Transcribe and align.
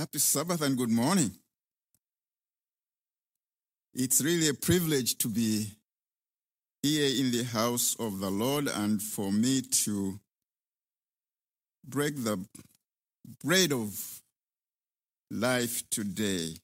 Happy 0.00 0.18
Sabbath 0.18 0.62
and 0.62 0.78
good 0.78 0.88
morning. 0.88 1.30
It's 3.92 4.22
really 4.22 4.48
a 4.48 4.54
privilege 4.54 5.18
to 5.18 5.28
be 5.28 5.66
here 6.82 7.20
in 7.20 7.30
the 7.30 7.44
house 7.44 7.96
of 8.00 8.18
the 8.18 8.30
Lord 8.30 8.66
and 8.66 9.02
for 9.02 9.30
me 9.30 9.60
to 9.60 10.18
break 11.86 12.16
the 12.16 12.42
bread 13.44 13.74
of 13.74 14.22
life 15.30 15.82
today. 15.90 16.54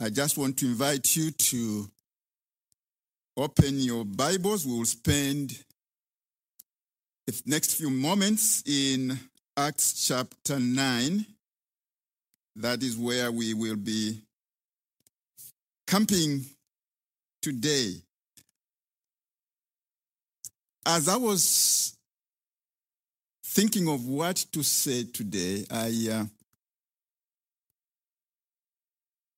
I 0.00 0.08
just 0.10 0.36
want 0.36 0.58
to 0.58 0.66
invite 0.66 1.14
you 1.14 1.30
to 1.30 1.88
open 3.36 3.78
your 3.78 4.04
Bibles. 4.04 4.66
We 4.66 4.78
will 4.78 4.84
spend 4.84 5.56
the 7.28 7.40
next 7.46 7.76
few 7.76 7.90
moments 7.90 8.64
in 8.66 9.16
Acts 9.56 10.08
chapter 10.08 10.58
9. 10.58 11.24
That 12.58 12.82
is 12.82 12.96
where 12.96 13.30
we 13.30 13.54
will 13.54 13.76
be 13.76 14.20
camping 15.86 16.44
today. 17.40 17.94
As 20.84 21.08
I 21.08 21.14
was 21.14 21.96
thinking 23.44 23.88
of 23.88 24.04
what 24.08 24.44
to 24.50 24.64
say 24.64 25.04
today, 25.04 25.66
I, 25.70 26.08
uh, 26.10 26.24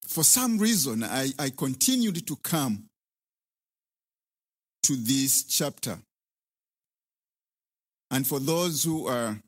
for 0.09 0.25
some 0.25 0.57
reason, 0.59 1.05
I, 1.05 1.29
I 1.39 1.51
continued 1.51 2.27
to 2.27 2.37
come 2.37 2.85
to 4.85 4.97
this 4.97 5.45
chapter. 5.45 5.99
And 8.11 8.27
for 8.27 8.41
those 8.41 8.83
who 8.83 9.07
are 9.09 9.39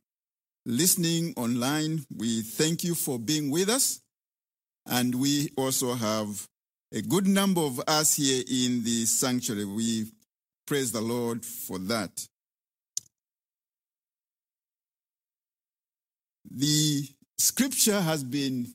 listening 0.64 1.34
online, 1.36 2.04
we 2.16 2.42
thank 2.42 2.84
you 2.84 2.94
for 2.94 3.18
being 3.18 3.50
with 3.50 3.68
us. 3.68 4.00
And 4.86 5.14
we 5.14 5.50
also 5.56 5.94
have 5.94 6.46
a 6.92 7.02
good 7.02 7.26
number 7.26 7.60
of 7.60 7.80
us 7.86 8.14
here 8.14 8.42
in 8.48 8.82
the 8.82 9.06
sanctuary. 9.06 9.64
We 9.64 10.12
praise 10.66 10.92
the 10.92 11.00
Lord 11.00 11.44
for 11.44 11.78
that. 11.78 12.26
The 16.50 17.08
scripture 17.38 18.00
has 18.00 18.22
been 18.22 18.66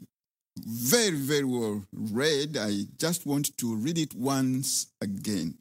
very, 0.58 1.18
very 1.18 1.44
well 1.44 1.84
read. 1.94 2.58
I 2.58 2.86
just 2.98 3.26
want 3.26 3.56
to 3.58 3.76
read 3.76 3.98
it 3.98 4.16
once 4.16 4.88
again. 5.02 5.58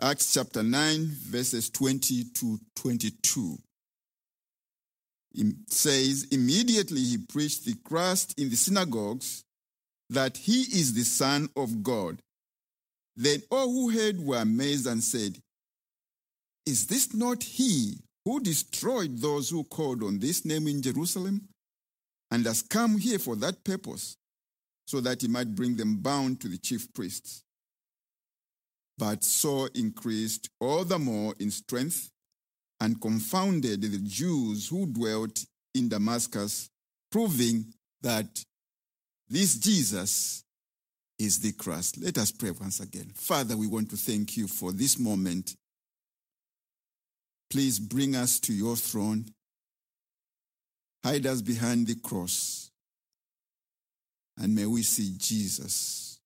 Acts 0.00 0.32
chapter 0.32 0.62
9, 0.62 1.06
verses 1.26 1.70
20 1.70 2.26
to 2.34 2.60
22. 2.76 3.58
It 5.34 5.56
says, 5.66 6.28
Immediately 6.30 7.00
he 7.00 7.18
preached 7.18 7.64
the 7.64 7.74
Christ 7.84 8.38
in 8.38 8.48
the 8.48 8.54
synagogues 8.54 9.42
that 10.08 10.36
he 10.36 10.60
is 10.60 10.94
the 10.94 11.02
Son 11.02 11.48
of 11.56 11.82
God. 11.82 12.22
Then 13.16 13.42
all 13.50 13.66
who 13.66 13.90
heard 13.90 14.20
were 14.20 14.36
amazed 14.36 14.86
and 14.86 15.02
said, 15.02 15.36
Is 16.64 16.86
this 16.86 17.12
not 17.12 17.42
he 17.42 17.98
who 18.24 18.38
destroyed 18.38 19.18
those 19.18 19.50
who 19.50 19.64
called 19.64 20.04
on 20.04 20.20
this 20.20 20.44
name 20.44 20.68
in 20.68 20.80
Jerusalem 20.80 21.48
and 22.30 22.46
has 22.46 22.62
come 22.62 22.98
here 22.98 23.18
for 23.18 23.34
that 23.34 23.64
purpose, 23.64 24.16
so 24.86 25.00
that 25.00 25.22
he 25.22 25.26
might 25.26 25.56
bring 25.56 25.74
them 25.74 25.96
bound 25.96 26.40
to 26.42 26.48
the 26.48 26.58
chief 26.58 26.86
priests? 26.94 27.42
But 28.98 29.22
Saul 29.22 29.68
increased 29.74 30.50
all 30.60 30.84
the 30.84 30.98
more 30.98 31.34
in 31.38 31.50
strength 31.50 32.10
and 32.80 33.00
confounded 33.00 33.82
the 33.82 33.98
Jews 33.98 34.68
who 34.68 34.86
dwelt 34.86 35.44
in 35.74 35.88
Damascus, 35.88 36.68
proving 37.10 37.72
that 38.02 38.44
this 39.28 39.56
Jesus 39.56 40.44
is 41.18 41.40
the 41.40 41.52
Christ. 41.52 41.98
Let 41.98 42.18
us 42.18 42.32
pray 42.32 42.50
once 42.50 42.80
again. 42.80 43.12
Father, 43.14 43.56
we 43.56 43.66
want 43.66 43.90
to 43.90 43.96
thank 43.96 44.36
you 44.36 44.48
for 44.48 44.72
this 44.72 44.98
moment. 44.98 45.54
Please 47.50 47.78
bring 47.78 48.16
us 48.16 48.38
to 48.40 48.52
your 48.52 48.76
throne. 48.76 49.26
Hide 51.04 51.26
us 51.26 51.40
behind 51.40 51.86
the 51.86 51.94
cross. 51.96 52.70
And 54.36 54.54
may 54.54 54.66
we 54.66 54.82
see 54.82 55.14
Jesus 55.16 56.20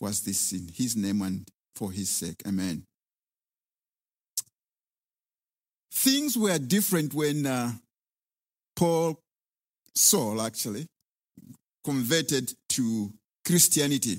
was 0.00 0.22
this 0.22 0.52
in 0.52 0.68
his 0.74 0.96
name 0.96 1.22
and 1.22 1.48
for 1.76 1.92
his 1.92 2.08
sake. 2.08 2.42
Amen. 2.46 2.82
Things 5.92 6.36
were 6.36 6.58
different 6.58 7.14
when 7.14 7.46
uh, 7.46 7.72
Paul, 8.74 9.20
Saul 9.94 10.42
actually, 10.42 10.86
converted 11.84 12.52
to 12.70 13.10
Christianity. 13.44 14.18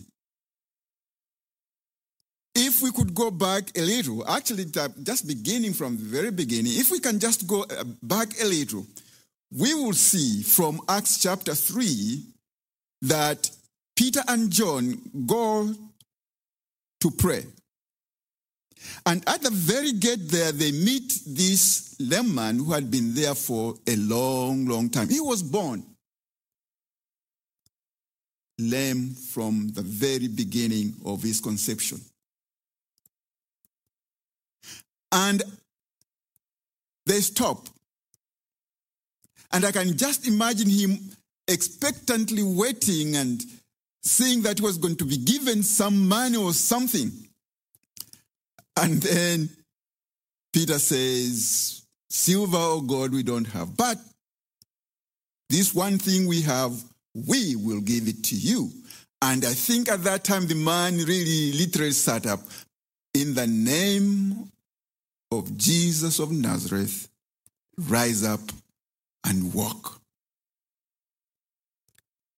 If 2.56 2.82
we 2.82 2.92
could 2.92 3.14
go 3.14 3.30
back 3.30 3.78
a 3.78 3.82
little, 3.82 4.28
actually, 4.28 4.66
just 5.04 5.28
beginning 5.28 5.74
from 5.74 5.98
the 5.98 6.04
very 6.04 6.32
beginning, 6.32 6.74
if 6.76 6.90
we 6.90 7.00
can 7.00 7.20
just 7.20 7.46
go 7.46 7.66
back 8.02 8.30
a 8.42 8.46
little, 8.46 8.86
we 9.56 9.76
will 9.76 9.94
see 9.94 10.42
from 10.42 10.82
Acts 10.90 11.22
chapter 11.22 11.54
3 11.54 12.24
that 13.04 13.50
Peter 13.96 14.22
and 14.28 14.50
John 14.52 15.00
go 15.28 15.74
to 17.02 17.12
pray. 17.12 17.46
And 19.06 19.28
at 19.28 19.42
the 19.42 19.50
very 19.50 19.92
gate 19.92 20.30
there, 20.30 20.52
they 20.52 20.72
meet 20.72 21.22
this 21.26 21.96
lame 22.00 22.34
man 22.34 22.58
who 22.58 22.72
had 22.72 22.92
been 22.92 23.14
there 23.14 23.36
for 23.36 23.76
a 23.88 23.96
long, 23.96 24.66
long 24.66 24.90
time. 24.90 25.10
He 25.10 25.20
was 25.20 25.42
born 25.44 25.84
lame 28.60 29.12
from 29.12 29.70
the 29.74 29.82
very 29.82 30.28
beginning 30.28 30.96
of 31.06 31.22
his 31.22 31.40
conception. 31.40 32.02
And 35.12 35.44
they 37.06 37.22
stop. 37.22 37.70
And 39.52 39.64
I 39.64 39.72
can 39.72 39.96
just 39.98 40.28
imagine 40.28 40.70
him 40.70 40.98
expectantly 41.48 42.44
waiting 42.44 43.16
and 43.16 43.42
saying 44.08 44.42
that 44.44 44.60
he 44.60 44.66
was 44.66 44.78
going 44.78 44.96
to 44.96 45.06
be 45.06 45.18
given 45.18 45.64
some 45.64 46.08
money 46.08 46.38
or 46.38 46.54
something. 46.54 47.12
And 48.76 49.02
then 49.02 49.50
Peter 50.54 50.80
says, 50.80 51.84
Silver 52.10 52.58
or 52.58 52.84
gold 52.84 53.12
we 53.12 53.24
don't 53.24 53.48
have, 53.48 53.76
but 53.76 53.98
this 55.50 55.74
one 55.74 55.98
thing 55.98 56.28
we 56.28 56.42
have, 56.42 56.74
we 57.14 57.56
will 57.56 57.82
give 57.82 58.08
it 58.08 58.24
to 58.26 58.36
you. 58.36 58.72
And 59.22 59.44
I 59.44 59.54
think 59.54 59.90
at 59.90 60.04
that 60.04 60.24
time 60.24 60.48
the 60.48 60.56
man 60.56 60.98
really 60.98 61.54
literally 61.54 61.92
sat 61.92 62.26
up 62.26 62.40
in 63.14 63.34
the 63.34 63.48
name 63.48 64.52
of 65.32 65.58
Jesus 65.58 66.20
of 66.20 66.32
Nazareth, 66.32 67.10
rise 67.78 68.24
up 68.24 68.42
and 69.26 69.54
walk. 69.54 70.00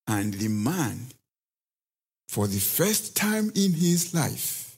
And 0.07 0.33
the 0.33 0.47
man, 0.47 1.07
for 2.29 2.45
the 2.45 2.59
first 2.59 3.17
time 3.17 3.51
in 3.55 3.73
his 3.73 4.13
life, 4.13 4.77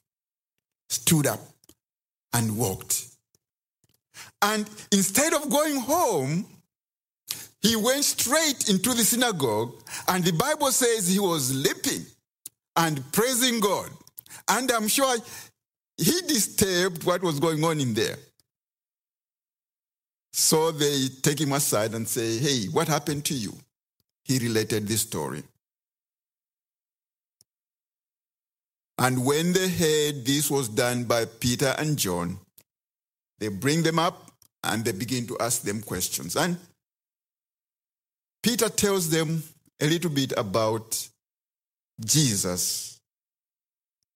stood 0.89 1.27
up 1.27 1.41
and 2.31 2.57
walked. 2.57 3.07
And 4.41 4.65
instead 4.93 5.33
of 5.33 5.49
going 5.49 5.75
home, 5.75 6.45
he 7.61 7.75
went 7.75 8.05
straight 8.05 8.69
into 8.69 8.93
the 8.93 9.03
synagogue, 9.03 9.73
and 10.07 10.23
the 10.23 10.31
Bible 10.31 10.71
says 10.71 11.09
he 11.09 11.19
was 11.19 11.53
leaping 11.53 12.05
and 12.77 13.03
praising 13.11 13.59
God. 13.59 13.89
And 14.47 14.71
I'm 14.71 14.87
sure 14.87 15.17
he 15.97 16.21
disturbed 16.21 17.03
what 17.03 17.21
was 17.21 17.41
going 17.41 17.65
on 17.65 17.81
in 17.81 17.93
there. 17.93 18.15
So 20.31 20.71
they 20.71 21.09
take 21.21 21.41
him 21.41 21.51
aside 21.51 21.95
and 21.95 22.07
say, 22.07 22.37
Hey, 22.37 22.67
what 22.67 22.87
happened 22.87 23.25
to 23.25 23.33
you? 23.33 23.53
He 24.23 24.39
related 24.39 24.87
this 24.87 25.01
story. 25.01 25.43
And 29.01 29.25
when 29.25 29.51
they 29.51 29.67
heard 29.67 30.25
this 30.25 30.51
was 30.51 30.69
done 30.69 31.05
by 31.05 31.25
Peter 31.25 31.73
and 31.79 31.97
John, 31.97 32.37
they 33.39 33.47
bring 33.47 33.81
them 33.81 33.97
up 33.97 34.31
and 34.63 34.85
they 34.85 34.91
begin 34.91 35.25
to 35.25 35.39
ask 35.39 35.63
them 35.63 35.81
questions. 35.81 36.35
And 36.35 36.55
Peter 38.43 38.69
tells 38.69 39.09
them 39.09 39.41
a 39.79 39.87
little 39.87 40.11
bit 40.11 40.33
about 40.37 41.09
Jesus. 42.05 42.99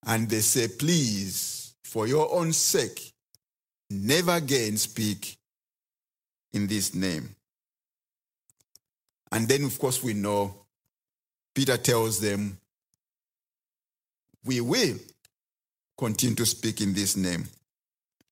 And 0.06 0.30
they 0.30 0.42
say, 0.42 0.68
please, 0.68 1.74
for 1.84 2.06
your 2.06 2.32
own 2.32 2.54
sake, 2.54 3.12
never 3.90 4.34
again 4.34 4.78
speak 4.78 5.36
in 6.54 6.68
this 6.68 6.94
name. 6.94 7.36
And 9.32 9.48
then, 9.48 9.64
of 9.64 9.80
course, 9.80 10.04
we 10.04 10.14
know 10.14 10.54
Peter 11.56 11.76
tells 11.76 12.20
them, 12.20 12.60
we 14.46 14.62
will 14.62 14.96
continue 15.98 16.36
to 16.36 16.46
speak 16.46 16.82
in 16.82 16.94
this 16.94 17.16
name 17.16 17.46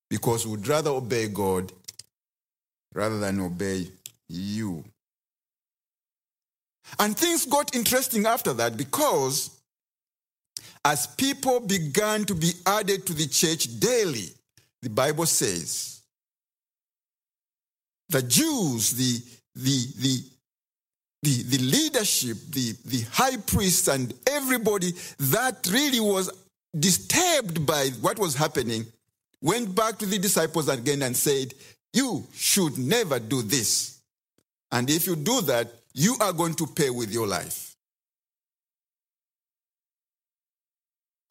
because 0.10 0.46
we'd 0.46 0.68
rather 0.68 0.92
obey 0.92 1.28
God 1.28 1.72
rather 2.94 3.20
than 3.20 3.40
obey 3.40 3.88
you. 4.30 4.84
And 7.00 7.18
things 7.18 7.46
got 7.46 7.76
interesting 7.76 8.26
after 8.26 8.54
that 8.54 8.78
because 8.78 9.50
as 10.86 11.08
people 11.08 11.60
began 11.62 12.26
to 12.26 12.36
be 12.36 12.52
added 12.66 13.06
to 13.08 13.14
the 13.14 13.28
church 13.28 13.80
daily, 13.80 14.28
the 14.82 14.90
Bible 14.90 15.26
says, 15.26 16.02
the 18.10 18.22
Jews, 18.22 18.92
the, 18.92 19.22
the, 19.56 19.88
the, 19.98 20.24
the, 21.24 21.44
the 21.44 21.58
leadership, 21.60 22.38
the, 22.50 22.76
the 22.84 23.02
high 23.12 23.38
priests, 23.38 23.88
and 23.88 24.14
everybody 24.30 24.92
that 25.20 25.66
really 25.72 26.02
was 26.02 26.30
disturbed 26.78 27.66
by 27.66 27.88
what 28.02 28.20
was 28.20 28.36
happening 28.36 28.86
went 29.42 29.74
back 29.74 29.98
to 30.00 30.06
the 30.06 30.20
disciples 30.20 30.68
again 30.68 31.02
and 31.02 31.16
said, 31.16 31.54
You 31.94 32.28
should 32.34 32.78
never 32.78 33.20
do 33.20 33.42
this. 33.42 34.02
And 34.70 34.90
if 34.90 35.08
you 35.08 35.16
do 35.16 35.40
that, 35.44 35.72
you 35.94 36.18
are 36.20 36.34
going 36.34 36.56
to 36.56 36.68
pay 36.68 36.90
with 36.90 37.10
your 37.10 37.28
life. 37.28 37.74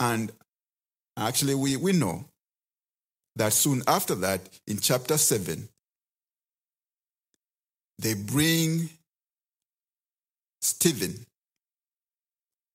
And 0.00 0.32
actually, 1.18 1.54
we, 1.54 1.76
we 1.76 1.92
know 1.92 2.24
that 3.36 3.52
soon 3.52 3.82
after 3.86 4.14
that, 4.16 4.40
in 4.66 4.78
chapter 4.78 5.18
7, 5.18 5.68
they 7.98 8.14
bring 8.14 8.88
Stephen 10.62 11.26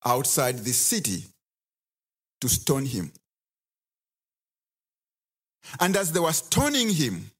outside 0.05 0.59
the 0.59 0.73
city 0.73 1.23
to 2.41 2.47
stone 2.47 2.85
him. 2.85 3.11
And 5.79 5.95
as 5.97 6.11
they 6.11 6.19
were 6.19 6.33
stoning 6.33 6.89
him, 6.89 7.31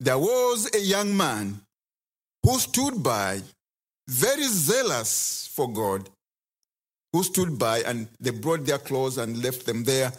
there 0.00 0.18
was 0.18 0.74
a 0.74 0.80
young 0.80 1.16
man 1.16 1.60
who 2.42 2.58
stood 2.58 3.02
by, 3.02 3.40
very 4.08 4.46
zealous 4.46 5.48
for 5.52 5.72
God, 5.72 6.08
who 7.12 7.22
stood 7.22 7.58
by 7.58 7.80
and 7.80 8.08
they 8.20 8.30
brought 8.30 8.66
their 8.66 8.78
clothes 8.78 9.18
and 9.18 9.42
left 9.42 9.66
them 9.66 9.84
there 9.84 10.12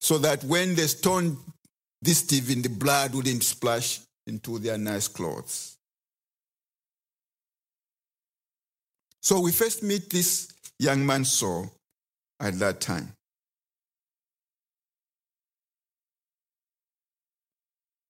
so 0.00 0.18
that 0.18 0.42
when 0.44 0.74
they 0.74 0.86
stoned 0.86 1.36
this 2.02 2.18
Stephen, 2.18 2.62
the 2.62 2.68
blood 2.68 3.14
wouldn't 3.14 3.44
splash 3.44 4.00
into 4.26 4.58
their 4.58 4.78
nice 4.78 5.06
clothes. 5.06 5.76
So 9.22 9.40
we 9.40 9.52
first 9.52 9.82
meet 9.82 10.10
this 10.10 10.48
young 10.78 11.04
man 11.04 11.24
Saul 11.24 11.70
at 12.40 12.58
that 12.58 12.80
time. 12.80 13.12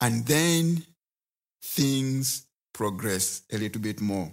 And 0.01 0.25
then 0.25 0.83
things 1.63 2.47
progress 2.73 3.43
a 3.53 3.59
little 3.59 3.83
bit 3.83 4.01
more. 4.01 4.31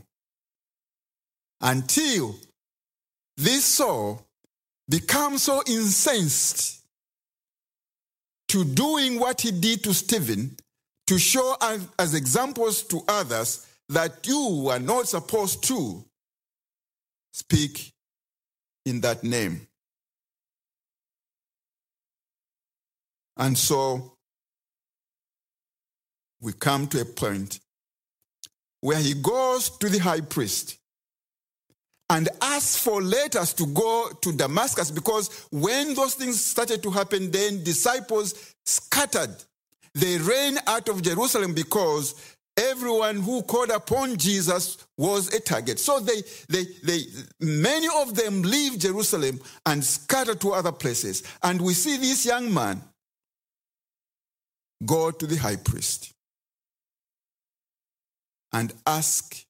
Until 1.60 2.36
this 3.36 3.66
Saul 3.66 4.26
becomes 4.88 5.44
so 5.44 5.62
incensed 5.68 6.84
to 8.48 8.64
doing 8.64 9.20
what 9.20 9.42
he 9.42 9.52
did 9.52 9.84
to 9.84 9.94
Stephen 9.94 10.56
to 11.08 11.18
show 11.18 11.56
as, 11.62 11.88
as 12.00 12.14
examples 12.14 12.84
to 12.84 13.02
others 13.08 13.68
that 13.90 14.26
you 14.26 14.68
are 14.72 14.80
not 14.80 15.08
supposed 15.08 15.64
to 15.64 16.04
speak 17.38 17.94
in 18.86 19.00
that 19.02 19.24
name. 19.24 19.68
And 23.38 23.56
so 23.56 24.14
we 26.42 26.54
come 26.54 26.88
to 26.88 27.02
a 27.02 27.06
point 27.06 27.60
where 28.82 29.00
he 29.00 29.14
goes 29.14 29.70
to 29.78 29.88
the 29.88 30.00
high 30.00 30.22
priest 30.22 30.80
and 32.10 32.28
asks 32.42 32.82
for 32.82 33.04
letters 33.04 33.54
to 33.54 33.68
go 33.68 34.10
to 34.22 34.32
Damascus 34.32 34.90
because 34.90 35.48
when 35.52 35.94
those 35.94 36.16
things 36.16 36.44
started 36.44 36.82
to 36.82 36.90
happen, 36.90 37.30
then 37.30 37.64
disciples 37.64 38.56
scattered. 38.66 39.36
They 39.94 40.18
ran 40.18 40.58
out 40.66 40.90
of 40.90 41.04
Jerusalem 41.04 41.54
because 41.54 42.37
everyone 42.58 43.18
who 43.18 43.44
called 43.44 43.70
upon 43.70 44.18
Jesus 44.18 44.78
was 44.98 45.34
a 45.34 45.40
target. 45.40 45.80
So 45.80 46.00
they, 46.00 46.22
they, 46.50 46.66
they, 46.84 47.02
many 47.40 47.88
of 48.02 48.16
them 48.16 48.42
leave 48.42 48.80
Jerusalem 48.80 49.40
and 49.66 49.84
scatter 49.84 50.36
to 50.36 50.54
other 50.54 50.72
places. 50.72 51.24
And 51.44 51.62
we 51.62 51.74
see 51.74 51.98
this 51.98 52.26
young 52.26 52.54
man 52.54 52.82
go 54.86 55.12
to 55.12 55.28
the 55.28 55.38
high 55.38 55.56
priest 55.56 56.14
and 58.54 58.74
ask 58.86 59.46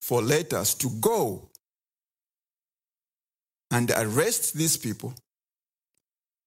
for 0.00 0.22
letters 0.22 0.74
to 0.74 0.88
go 1.00 1.50
and 3.70 3.90
arrest 3.90 4.54
these 4.54 4.76
people, 4.76 5.14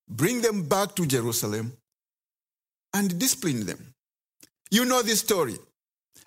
bring 0.10 0.42
them 0.42 0.64
back 0.68 0.96
to 0.96 1.06
Jerusalem, 1.06 1.74
and 2.94 3.18
discipline 3.18 3.66
them. 3.66 3.94
You 4.70 4.86
know 4.86 5.02
this 5.02 5.20
story. 5.20 5.58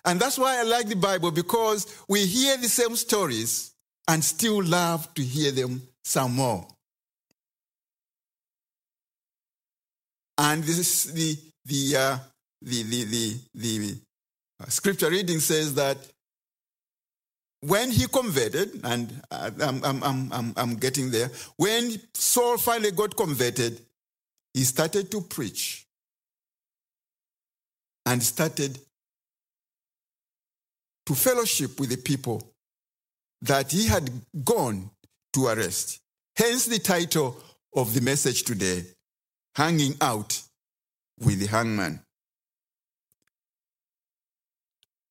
And 0.05 0.19
that's 0.19 0.37
why 0.37 0.59
I 0.59 0.63
like 0.63 0.87
the 0.87 0.95
Bible 0.95 1.31
because 1.31 2.03
we 2.07 2.25
hear 2.25 2.57
the 2.57 2.69
same 2.69 2.95
stories 2.95 3.73
and 4.07 4.23
still 4.23 4.63
love 4.63 5.13
to 5.15 5.23
hear 5.23 5.51
them 5.51 5.81
some 6.03 6.35
more. 6.35 6.67
And 10.37 10.63
this 10.63 10.77
is 10.77 11.13
the 11.13 11.37
the 11.65 11.97
uh, 11.97 12.17
the 12.61 12.83
the 12.83 13.03
the, 13.03 13.39
the 13.55 13.97
uh, 14.61 14.65
scripture 14.67 15.09
reading 15.09 15.39
says 15.39 15.73
that 15.75 15.97
when 17.61 17.91
he 17.91 18.07
converted, 18.07 18.81
and 18.83 19.21
I'm, 19.31 19.83
I'm, 19.83 20.31
I'm, 20.31 20.53
I'm 20.55 20.75
getting 20.75 21.09
there, 21.09 21.31
when 21.57 21.99
Saul 22.13 22.57
finally 22.57 22.91
got 22.91 23.17
converted, 23.17 23.81
he 24.53 24.63
started 24.63 25.09
to 25.11 25.21
preach 25.21 25.87
and 28.05 28.21
started 28.21 28.79
to 31.07 31.15
fellowship 31.15 31.79
with 31.79 31.89
the 31.89 31.97
people 31.97 32.43
that 33.41 33.71
he 33.71 33.87
had 33.87 34.11
gone 34.43 34.91
to 35.33 35.47
arrest. 35.47 35.99
Hence 36.35 36.65
the 36.65 36.79
title 36.79 37.37
of 37.75 37.93
the 37.93 38.01
message 38.01 38.43
today 38.43 38.83
Hanging 39.55 39.95
Out 40.01 40.41
with 41.19 41.39
the 41.39 41.47
Hangman. 41.47 42.01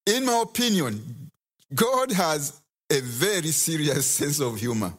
In 0.06 0.26
my 0.26 0.42
opinion, 0.42 1.30
God 1.74 2.12
has 2.12 2.60
a 2.90 3.00
very 3.00 3.50
serious 3.50 4.06
sense 4.18 4.38
of 4.38 4.60
humor. 4.60 4.92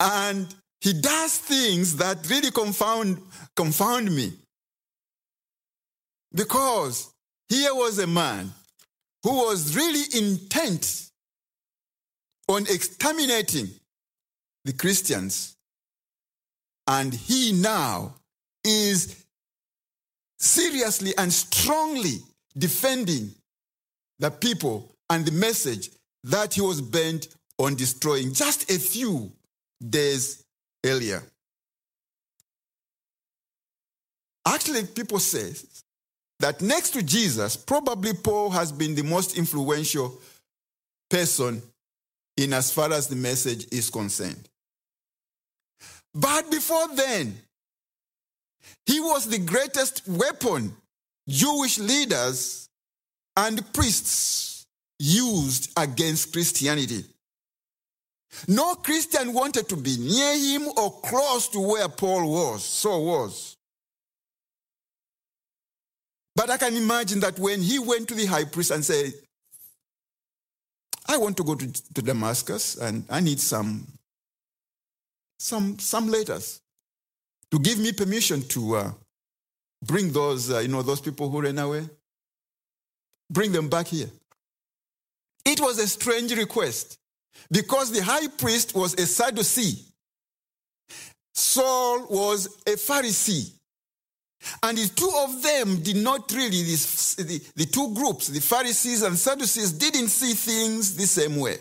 And 0.00 0.52
he 0.80 0.94
does 0.94 1.38
things 1.38 1.96
that 1.96 2.28
really 2.28 2.50
confound, 2.50 3.20
confound 3.54 4.14
me. 4.14 4.32
Because 6.34 7.12
here 7.48 7.74
was 7.74 7.98
a 7.98 8.06
man 8.06 8.52
who 9.22 9.46
was 9.46 9.76
really 9.76 10.04
intent 10.16 11.10
on 12.48 12.62
exterminating 12.62 13.68
the 14.64 14.72
Christians. 14.72 15.56
And 16.86 17.12
he 17.12 17.52
now 17.52 18.14
is 18.64 19.24
seriously 20.38 21.12
and 21.18 21.32
strongly 21.32 22.18
defending 22.56 23.32
the 24.18 24.30
people 24.30 24.94
and 25.10 25.24
the 25.24 25.32
message 25.32 25.90
that 26.24 26.54
he 26.54 26.60
was 26.60 26.80
bent 26.80 27.28
on 27.58 27.74
destroying 27.74 28.32
just 28.32 28.70
a 28.70 28.78
few 28.78 29.32
days 29.88 30.44
earlier. 30.84 31.22
Actually, 34.46 34.86
people 34.86 35.18
say 35.18 35.52
that 36.40 36.60
next 36.60 36.90
to 36.90 37.02
Jesus, 37.02 37.56
probably 37.56 38.12
Paul 38.12 38.50
has 38.50 38.72
been 38.72 38.94
the 38.94 39.02
most 39.02 39.38
influential 39.38 40.18
person 41.08 41.62
in 42.36 42.52
as 42.52 42.70
far 42.70 42.92
as 42.92 43.08
the 43.08 43.16
message 43.16 43.66
is 43.72 43.90
concerned. 43.90 44.48
But 46.14 46.50
before 46.50 46.88
then, 46.94 47.36
he 48.84 49.00
was 49.00 49.26
the 49.26 49.38
greatest 49.38 50.06
weapon 50.06 50.74
Jewish 51.28 51.78
leaders 51.78 52.68
and 53.36 53.72
priests 53.72 54.66
used 54.98 55.72
against 55.76 56.32
Christianity. 56.32 57.04
No 58.48 58.74
Christian 58.74 59.32
wanted 59.32 59.68
to 59.68 59.76
be 59.76 59.96
near 59.98 60.36
him 60.38 60.68
or 60.76 61.00
close 61.00 61.48
to 61.48 61.60
where 61.60 61.88
Paul 61.88 62.30
was, 62.30 62.64
so 62.64 62.98
was. 62.98 63.55
But 66.36 66.50
I 66.50 66.56
can 66.58 66.76
imagine 66.76 67.18
that 67.20 67.38
when 67.38 67.60
he 67.60 67.80
went 67.80 68.06
to 68.08 68.14
the 68.14 68.26
high 68.26 68.44
priest 68.44 68.70
and 68.70 68.84
said, 68.84 69.12
I 71.08 71.16
want 71.16 71.36
to 71.38 71.44
go 71.44 71.56
to, 71.56 71.66
to 71.94 72.02
Damascus 72.02 72.76
and 72.76 73.04
I 73.10 73.20
need 73.20 73.40
some, 73.40 73.86
some, 75.38 75.78
some 75.80 76.08
letters 76.08 76.60
to 77.50 77.58
give 77.58 77.78
me 77.78 77.92
permission 77.92 78.42
to, 78.42 78.76
uh, 78.76 78.92
Bring 79.84 80.10
those, 80.10 80.50
uh, 80.50 80.58
you 80.60 80.68
know, 80.68 80.82
those 80.82 81.00
people 81.00 81.28
who 81.30 81.40
ran 81.40 81.58
away. 81.58 81.88
Bring 83.30 83.52
them 83.52 83.68
back 83.68 83.88
here. 83.88 84.08
It 85.44 85.60
was 85.60 85.78
a 85.78 85.86
strange 85.86 86.32
request 86.32 86.98
because 87.50 87.92
the 87.92 88.02
high 88.02 88.26
priest 88.28 88.74
was 88.74 88.94
a 88.94 89.06
Sadducee. 89.06 89.84
Saul 91.34 92.06
was 92.08 92.46
a 92.66 92.72
Pharisee. 92.72 93.52
And 94.62 94.78
the 94.78 94.88
two 94.88 95.10
of 95.24 95.42
them 95.42 95.82
did 95.82 95.96
not 95.96 96.30
really, 96.32 96.62
the, 96.62 97.42
the 97.56 97.66
two 97.66 97.94
groups, 97.94 98.28
the 98.28 98.40
Pharisees 98.40 99.02
and 99.02 99.16
Sadducees, 99.16 99.72
didn't 99.72 100.08
see 100.08 100.32
things 100.32 100.96
the 100.96 101.06
same 101.06 101.36
way. 101.36 101.56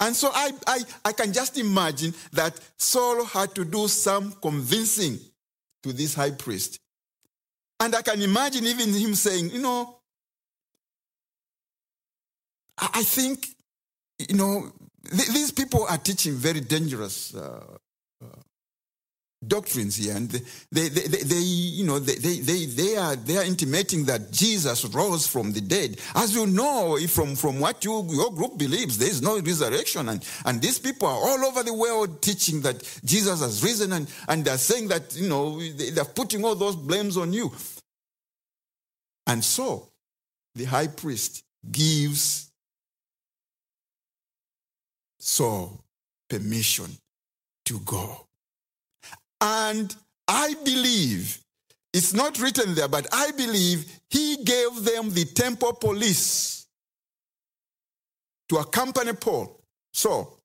And 0.00 0.16
so 0.16 0.30
I, 0.32 0.50
I, 0.66 0.80
I 1.04 1.12
can 1.12 1.32
just 1.32 1.58
imagine 1.58 2.12
that 2.32 2.58
Saul 2.76 3.24
had 3.24 3.54
to 3.54 3.64
do 3.64 3.86
some 3.86 4.32
convincing 4.42 5.18
to 5.84 5.92
this 5.92 6.14
high 6.14 6.32
priest. 6.32 6.80
And 7.78 7.94
I 7.94 8.02
can 8.02 8.20
imagine 8.20 8.66
even 8.66 8.92
him 8.92 9.14
saying, 9.14 9.50
you 9.50 9.60
know, 9.60 9.98
I 12.78 13.02
think, 13.02 13.46
you 14.18 14.36
know, 14.36 14.72
th- 15.08 15.28
these 15.28 15.52
people 15.52 15.86
are 15.88 15.98
teaching 15.98 16.34
very 16.34 16.60
dangerous 16.60 17.34
uh, 17.34 17.76
doctrines 19.46 19.96
here, 19.96 20.16
and 20.16 20.28
they, 20.28 20.40
they, 20.70 20.88
they, 20.88 21.22
they, 21.22 21.40
you 21.40 21.84
know, 21.84 21.98
they, 21.98 22.14
they, 22.16 22.66
they, 22.66 22.96
are, 22.96 23.16
they 23.16 23.36
are 23.36 23.44
intimating 23.44 24.04
that 24.04 24.30
Jesus 24.30 24.84
rose 24.86 25.26
from 25.26 25.52
the 25.52 25.60
dead. 25.60 25.98
As 26.14 26.34
you 26.34 26.46
know, 26.46 26.98
from, 27.08 27.34
from 27.34 27.60
what 27.60 27.84
you, 27.84 28.06
your 28.10 28.32
group 28.32 28.58
believes, 28.58 28.98
there 28.98 29.08
is 29.08 29.22
no 29.22 29.40
resurrection, 29.40 30.08
and, 30.08 30.24
and 30.44 30.60
these 30.60 30.78
people 30.78 31.08
are 31.08 31.14
all 31.16 31.44
over 31.44 31.62
the 31.62 31.74
world 31.74 32.22
teaching 32.22 32.60
that 32.62 32.82
Jesus 33.04 33.40
has 33.40 33.62
risen, 33.62 33.92
and, 33.92 34.10
and 34.28 34.44
they're 34.44 34.58
saying 34.58 34.88
that, 34.88 35.16
you 35.16 35.28
know, 35.28 35.60
they're 35.60 36.04
putting 36.04 36.44
all 36.44 36.54
those 36.54 36.76
blames 36.76 37.16
on 37.16 37.32
you. 37.32 37.52
And 39.26 39.44
so, 39.44 39.88
the 40.54 40.64
high 40.64 40.88
priest 40.88 41.44
gives 41.70 42.50
Saul 45.18 45.84
permission 46.28 46.90
to 47.64 47.78
go. 47.80 48.26
And 49.42 49.94
I 50.28 50.54
believe, 50.64 51.38
it's 51.92 52.14
not 52.14 52.38
written 52.38 52.76
there, 52.76 52.86
but 52.86 53.08
I 53.12 53.32
believe 53.32 53.84
he 54.08 54.36
gave 54.44 54.84
them 54.84 55.10
the 55.10 55.24
temple 55.24 55.72
police 55.72 56.68
to 58.48 58.58
accompany 58.58 59.14
Paul. 59.14 59.60
So, 59.92 60.38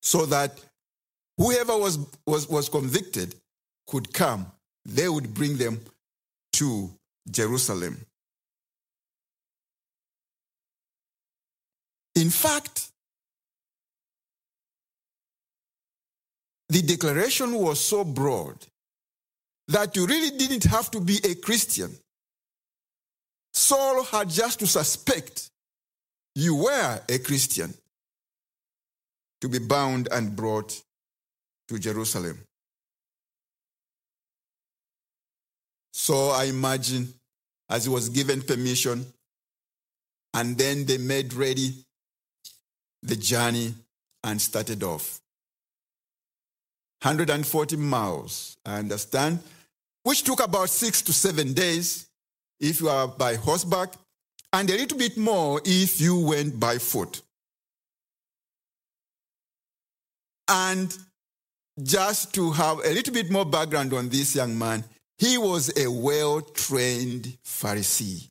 so 0.00 0.26
that 0.26 0.58
whoever 1.36 1.76
was, 1.76 1.98
was, 2.24 2.48
was 2.48 2.68
convicted 2.68 3.34
could 3.88 4.12
come, 4.12 4.46
they 4.84 5.08
would 5.08 5.34
bring 5.34 5.56
them 5.56 5.80
to 6.52 6.88
Jerusalem. 7.28 7.98
In 12.14 12.30
fact, 12.30 12.90
the 16.70 16.82
declaration 16.82 17.52
was 17.52 17.80
so 17.80 18.04
broad 18.04 18.56
that 19.68 19.96
you 19.96 20.06
really 20.06 20.36
didn't 20.38 20.64
have 20.64 20.90
to 20.92 21.00
be 21.00 21.18
a 21.24 21.34
Christian. 21.34 21.94
Saul 23.52 24.04
had 24.04 24.28
just 24.28 24.60
to 24.60 24.66
suspect 24.66 25.50
you 26.34 26.54
were 26.54 27.00
a 27.08 27.18
Christian 27.18 27.74
to 29.40 29.48
be 29.48 29.58
bound 29.58 30.08
and 30.12 30.36
brought 30.36 30.80
to 31.68 31.78
Jerusalem. 31.78 32.38
So 35.92 36.30
I 36.30 36.44
imagine 36.44 37.12
as 37.68 37.84
he 37.84 37.90
was 37.90 38.08
given 38.08 38.42
permission, 38.42 39.06
and 40.34 40.56
then 40.56 40.84
they 40.84 40.98
made 40.98 41.32
ready 41.34 41.84
the 43.02 43.16
journey 43.16 43.74
and 44.22 44.40
started 44.40 44.82
off. 44.82 45.20
140 47.02 47.76
miles, 47.76 48.56
I 48.64 48.78
understand, 48.78 49.38
which 50.02 50.22
took 50.22 50.42
about 50.42 50.68
six 50.68 51.00
to 51.02 51.12
seven 51.12 51.54
days 51.54 52.06
if 52.58 52.80
you 52.80 52.88
are 52.88 53.08
by 53.08 53.36
horseback, 53.36 53.94
and 54.52 54.68
a 54.68 54.76
little 54.76 54.98
bit 54.98 55.16
more 55.16 55.60
if 55.64 56.00
you 56.00 56.18
went 56.18 56.60
by 56.60 56.78
foot. 56.78 57.22
And 60.48 60.94
just 61.82 62.34
to 62.34 62.50
have 62.50 62.78
a 62.80 62.92
little 62.92 63.14
bit 63.14 63.30
more 63.30 63.44
background 63.44 63.92
on 63.94 64.08
this 64.08 64.34
young 64.34 64.58
man, 64.58 64.84
he 65.16 65.38
was 65.38 65.72
a 65.76 65.90
well 65.90 66.40
trained 66.40 67.38
Pharisee. 67.44 68.26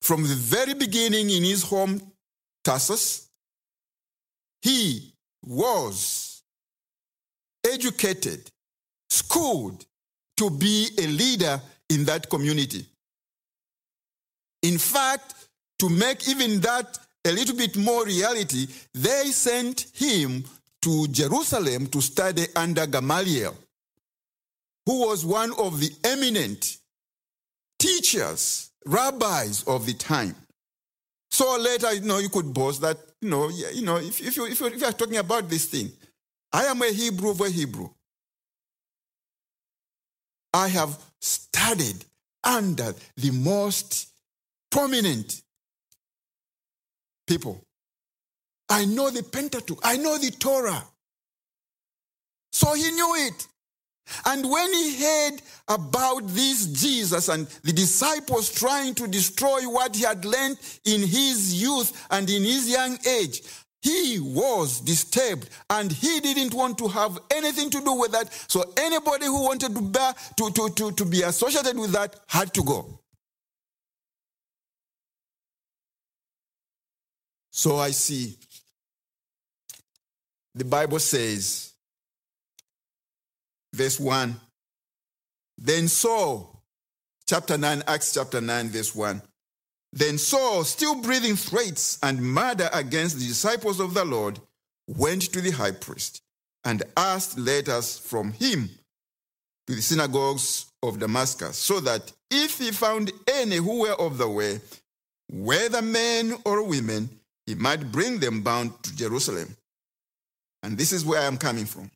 From 0.00 0.22
the 0.22 0.34
very 0.34 0.74
beginning 0.74 1.30
in 1.30 1.42
his 1.42 1.62
home, 1.62 2.00
Tarsus, 2.62 3.28
he 4.62 5.12
was 5.44 6.25
educated, 7.66 8.50
schooled 9.10 9.84
to 10.36 10.50
be 10.50 10.88
a 10.98 11.06
leader 11.06 11.60
in 11.90 12.04
that 12.04 12.28
community. 12.28 12.84
In 14.62 14.78
fact, 14.78 15.34
to 15.78 15.88
make 15.88 16.28
even 16.28 16.60
that 16.60 16.98
a 17.24 17.32
little 17.32 17.56
bit 17.56 17.76
more 17.76 18.04
reality, 18.04 18.66
they 18.94 19.30
sent 19.30 19.86
him 19.94 20.44
to 20.82 21.06
Jerusalem 21.08 21.86
to 21.88 22.00
study 22.00 22.46
under 22.54 22.86
Gamaliel, 22.86 23.56
who 24.86 25.06
was 25.06 25.24
one 25.24 25.52
of 25.58 25.80
the 25.80 25.90
eminent 26.04 26.78
teachers, 27.78 28.70
rabbis 28.86 29.64
of 29.64 29.86
the 29.86 29.94
time. 29.94 30.34
So 31.30 31.58
later, 31.58 31.92
you 31.92 32.02
know, 32.02 32.18
you 32.18 32.28
could 32.28 32.54
boast 32.54 32.80
that, 32.82 32.98
you 33.20 33.28
know, 33.28 33.48
you 33.48 33.82
know, 33.82 33.96
if, 33.96 34.20
if, 34.20 34.36
you, 34.36 34.46
if, 34.46 34.60
you, 34.60 34.66
if 34.68 34.80
you 34.80 34.86
are 34.86 34.92
talking 34.92 35.16
about 35.16 35.48
this 35.48 35.66
thing, 35.66 35.90
I 36.56 36.64
am 36.64 36.80
a 36.80 36.90
Hebrew 36.90 37.32
of 37.32 37.42
a 37.42 37.50
Hebrew. 37.50 37.90
I 40.54 40.68
have 40.68 40.98
studied 41.20 42.02
under 42.42 42.94
the 43.18 43.30
most 43.30 44.08
prominent 44.70 45.42
people. 47.26 47.62
I 48.70 48.86
know 48.86 49.10
the 49.10 49.22
Pentateuch, 49.22 49.80
I 49.84 49.98
know 49.98 50.16
the 50.16 50.30
Torah. 50.30 50.82
So 52.52 52.72
he 52.72 52.90
knew 52.90 53.14
it. 53.26 53.46
And 54.24 54.50
when 54.50 54.72
he 54.72 55.04
heard 55.04 55.42
about 55.68 56.26
this 56.28 56.68
Jesus 56.68 57.28
and 57.28 57.46
the 57.64 57.72
disciples 57.72 58.50
trying 58.50 58.94
to 58.94 59.06
destroy 59.06 59.68
what 59.68 59.94
he 59.94 60.04
had 60.04 60.24
learned 60.24 60.56
in 60.86 61.02
his 61.02 61.60
youth 61.60 62.06
and 62.10 62.30
in 62.30 62.44
his 62.44 62.66
young 62.66 62.98
age, 63.06 63.42
he 63.86 64.18
was 64.18 64.80
disturbed 64.80 65.48
and 65.70 65.92
he 65.92 66.18
didn't 66.18 66.52
want 66.52 66.76
to 66.78 66.88
have 66.88 67.20
anything 67.30 67.70
to 67.70 67.80
do 67.80 67.92
with 67.92 68.10
that. 68.10 68.32
So 68.48 68.72
anybody 68.76 69.26
who 69.26 69.44
wanted 69.44 69.76
to, 69.76 69.80
bear, 69.80 70.12
to, 70.38 70.50
to, 70.50 70.70
to, 70.70 70.92
to 70.92 71.04
be 71.04 71.22
associated 71.22 71.78
with 71.78 71.92
that 71.92 72.16
had 72.26 72.52
to 72.54 72.64
go. 72.64 73.00
So 77.50 77.76
I 77.76 77.92
see 77.92 78.36
the 80.54 80.64
Bible 80.64 80.98
says, 80.98 81.72
verse 83.72 84.00
1, 84.00 84.34
then 85.58 85.86
Saul, 85.86 86.62
chapter 87.26 87.56
9, 87.56 87.84
Acts 87.86 88.14
chapter 88.14 88.40
9, 88.40 88.68
verse 88.68 88.94
1. 88.94 89.22
Then 89.96 90.18
Saul, 90.18 90.64
still 90.64 91.00
breathing 91.00 91.36
threats 91.36 91.98
and 92.02 92.20
murder 92.20 92.68
against 92.74 93.18
the 93.18 93.26
disciples 93.26 93.80
of 93.80 93.94
the 93.94 94.04
Lord, 94.04 94.38
went 94.86 95.22
to 95.32 95.40
the 95.40 95.52
high 95.52 95.70
priest 95.70 96.20
and 96.64 96.82
asked 96.98 97.38
letters 97.38 97.98
from 97.98 98.32
him 98.32 98.68
to 99.66 99.74
the 99.74 99.80
synagogues 99.80 100.66
of 100.82 100.98
Damascus, 100.98 101.56
so 101.56 101.80
that 101.80 102.12
if 102.30 102.58
he 102.58 102.72
found 102.72 103.10
any 103.26 103.56
who 103.56 103.80
were 103.80 103.98
of 103.98 104.18
the 104.18 104.28
way, 104.28 104.60
whether 105.32 105.80
men 105.80 106.36
or 106.44 106.62
women, 106.62 107.08
he 107.46 107.54
might 107.54 107.90
bring 107.90 108.18
them 108.18 108.42
bound 108.42 108.82
to 108.82 108.94
Jerusalem. 108.94 109.56
And 110.62 110.76
this 110.76 110.92
is 110.92 111.06
where 111.06 111.22
I 111.22 111.24
am 111.24 111.38
coming 111.38 111.64
from. 111.64 111.90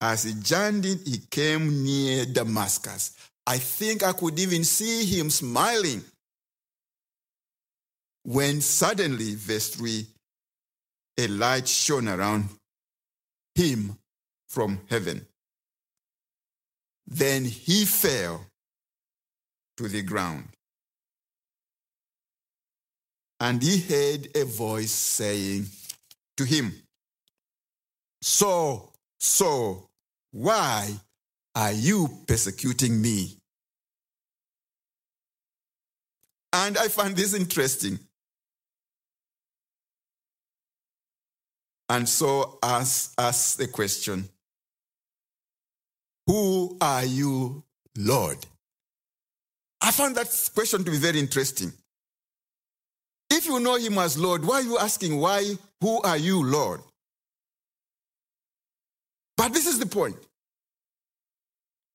As 0.00 0.24
he 0.24 0.34
journeyed, 0.34 1.02
he 1.06 1.18
came 1.30 1.84
near 1.84 2.26
Damascus. 2.26 3.12
I 3.46 3.58
think 3.58 4.02
I 4.02 4.12
could 4.12 4.40
even 4.40 4.64
see 4.64 5.04
him 5.04 5.30
smiling 5.30 6.02
when 8.30 8.60
suddenly, 8.60 9.34
verse 9.34 9.70
3, 9.70 10.06
a 11.18 11.26
light 11.26 11.66
shone 11.66 12.06
around 12.06 12.48
him 13.56 13.96
from 14.48 14.80
heaven. 14.88 15.26
Then 17.08 17.44
he 17.44 17.84
fell 17.84 18.46
to 19.78 19.88
the 19.88 20.02
ground. 20.02 20.44
And 23.40 23.60
he 23.60 23.80
heard 23.80 24.28
a 24.36 24.44
voice 24.44 24.92
saying 24.92 25.66
to 26.36 26.44
him, 26.44 26.72
So, 28.22 28.92
so, 29.18 29.88
why 30.30 30.88
are 31.56 31.72
you 31.72 32.08
persecuting 32.28 33.02
me? 33.02 33.38
And 36.52 36.78
I 36.78 36.86
find 36.86 37.16
this 37.16 37.34
interesting. 37.34 37.98
And 41.90 42.08
so 42.08 42.60
ask, 42.62 43.12
ask 43.18 43.58
the 43.58 43.66
question 43.66 44.28
Who 46.28 46.78
are 46.80 47.04
you, 47.04 47.64
Lord? 47.98 48.38
I 49.80 49.90
found 49.90 50.16
that 50.16 50.50
question 50.54 50.84
to 50.84 50.90
be 50.90 50.98
very 50.98 51.18
interesting. 51.18 51.72
If 53.28 53.46
you 53.46 53.58
know 53.58 53.76
him 53.76 53.98
as 53.98 54.16
Lord, 54.16 54.44
why 54.44 54.56
are 54.56 54.62
you 54.62 54.78
asking, 54.78 55.18
why, 55.18 55.56
who 55.80 56.00
are 56.02 56.16
you, 56.16 56.44
Lord? 56.44 56.80
But 59.36 59.52
this 59.52 59.66
is 59.66 59.78
the 59.78 59.86
point. 59.86 60.16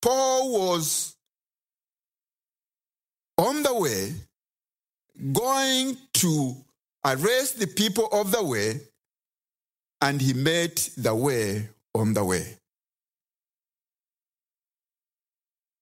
Paul 0.01 0.51
was 0.51 1.15
on 3.37 3.63
the 3.63 3.73
way, 3.73 4.13
going 5.31 5.97
to 6.15 6.55
arrest 7.05 7.59
the 7.59 7.67
people 7.67 8.07
of 8.11 8.31
the 8.31 8.43
way, 8.43 8.81
and 10.01 10.21
he 10.21 10.33
met 10.33 10.89
the 10.97 11.13
way 11.15 11.67
on 11.93 12.13
the 12.13 12.23
way. 12.23 12.57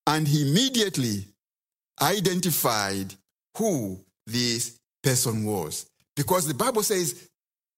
And 0.06 0.28
he 0.28 0.50
immediately 0.50 1.26
identified 2.02 3.14
who 3.58 4.00
this 4.26 4.80
person 5.02 5.46
was. 5.46 5.90
Because 6.16 6.48
the 6.48 6.54
Bible 6.54 6.84
says, 6.84 7.30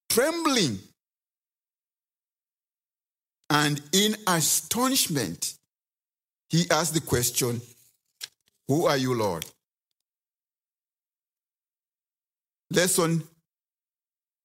trembling 0.10 0.80
and 3.50 3.82
in 3.94 4.16
astonishment, 4.28 5.54
he 6.50 6.66
asked 6.72 6.94
the 6.94 7.02
question, 7.02 7.62
Who 8.68 8.86
are 8.86 8.98
you, 8.98 9.14
Lord? 9.14 9.46
Lesson 12.72 13.24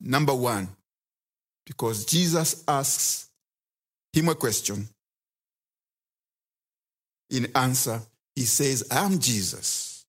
number 0.00 0.34
one, 0.34 0.68
because 1.70 2.04
Jesus 2.04 2.64
asks 2.66 3.28
him 4.12 4.28
a 4.28 4.34
question. 4.34 4.88
In 7.30 7.46
answer, 7.54 8.02
he 8.34 8.42
says, 8.42 8.88
I 8.90 9.04
am 9.04 9.20
Jesus, 9.20 10.04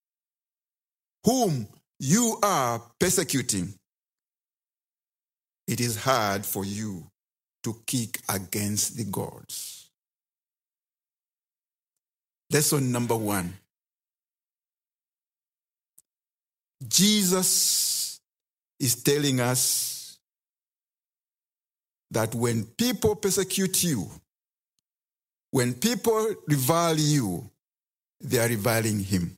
whom 1.24 1.68
you 2.00 2.40
are 2.42 2.82
persecuting. 3.00 3.76
It 5.68 5.80
is 5.80 5.98
hard 5.98 6.48
for 6.48 6.66
you 6.66 7.06
to 7.64 7.76
kick 7.86 8.20
against 8.28 8.98
the 8.98 9.04
goads. 9.04 9.88
Lesson 12.52 12.92
number 12.92 13.16
one 13.16 13.54
Jesus 16.88 18.20
is 18.80 18.96
telling 19.04 19.40
us 19.40 20.01
that 22.12 22.36
when 22.36 22.66
people 22.66 23.16
persecute 23.16 23.84
you, 23.84 24.10
when 25.52 25.74
people 25.74 26.36
revile 26.48 26.98
you, 26.98 27.50
they 28.20 28.38
are 28.38 28.48
reviling 28.48 29.00
him. 29.00 29.38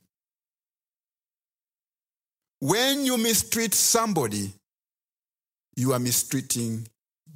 When 2.60 3.04
you 3.04 3.16
mistreat 3.16 3.74
somebody, 3.74 4.52
you 5.76 5.92
are 5.92 5.98
mistreating 5.98 6.86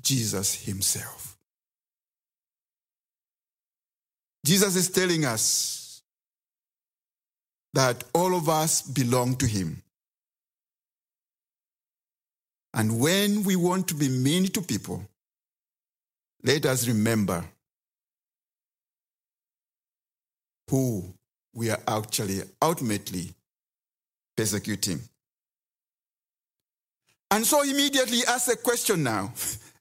Jesus 0.00 0.54
himself. 0.54 1.36
Jesus 4.44 4.76
is 4.76 4.88
telling 4.88 5.24
us 5.24 6.02
that 7.74 8.02
all 8.14 8.34
of 8.34 8.48
us 8.48 8.82
belong 8.82 9.36
to 9.36 9.46
him. 9.46 9.82
And 12.74 13.00
when 13.00 13.44
we 13.44 13.56
want 13.56 13.88
to 13.88 13.94
be 13.94 14.08
mean 14.08 14.46
to 14.48 14.62
people, 14.62 15.04
let 16.42 16.66
us 16.66 16.86
remember 16.86 17.44
who 20.70 21.02
we 21.54 21.70
are 21.70 21.80
actually 21.86 22.42
ultimately 22.62 23.34
persecuting. 24.36 25.00
And 27.30 27.44
so 27.44 27.62
immediately 27.62 28.20
ask 28.26 28.50
a 28.52 28.56
question 28.56 29.02
now. 29.02 29.32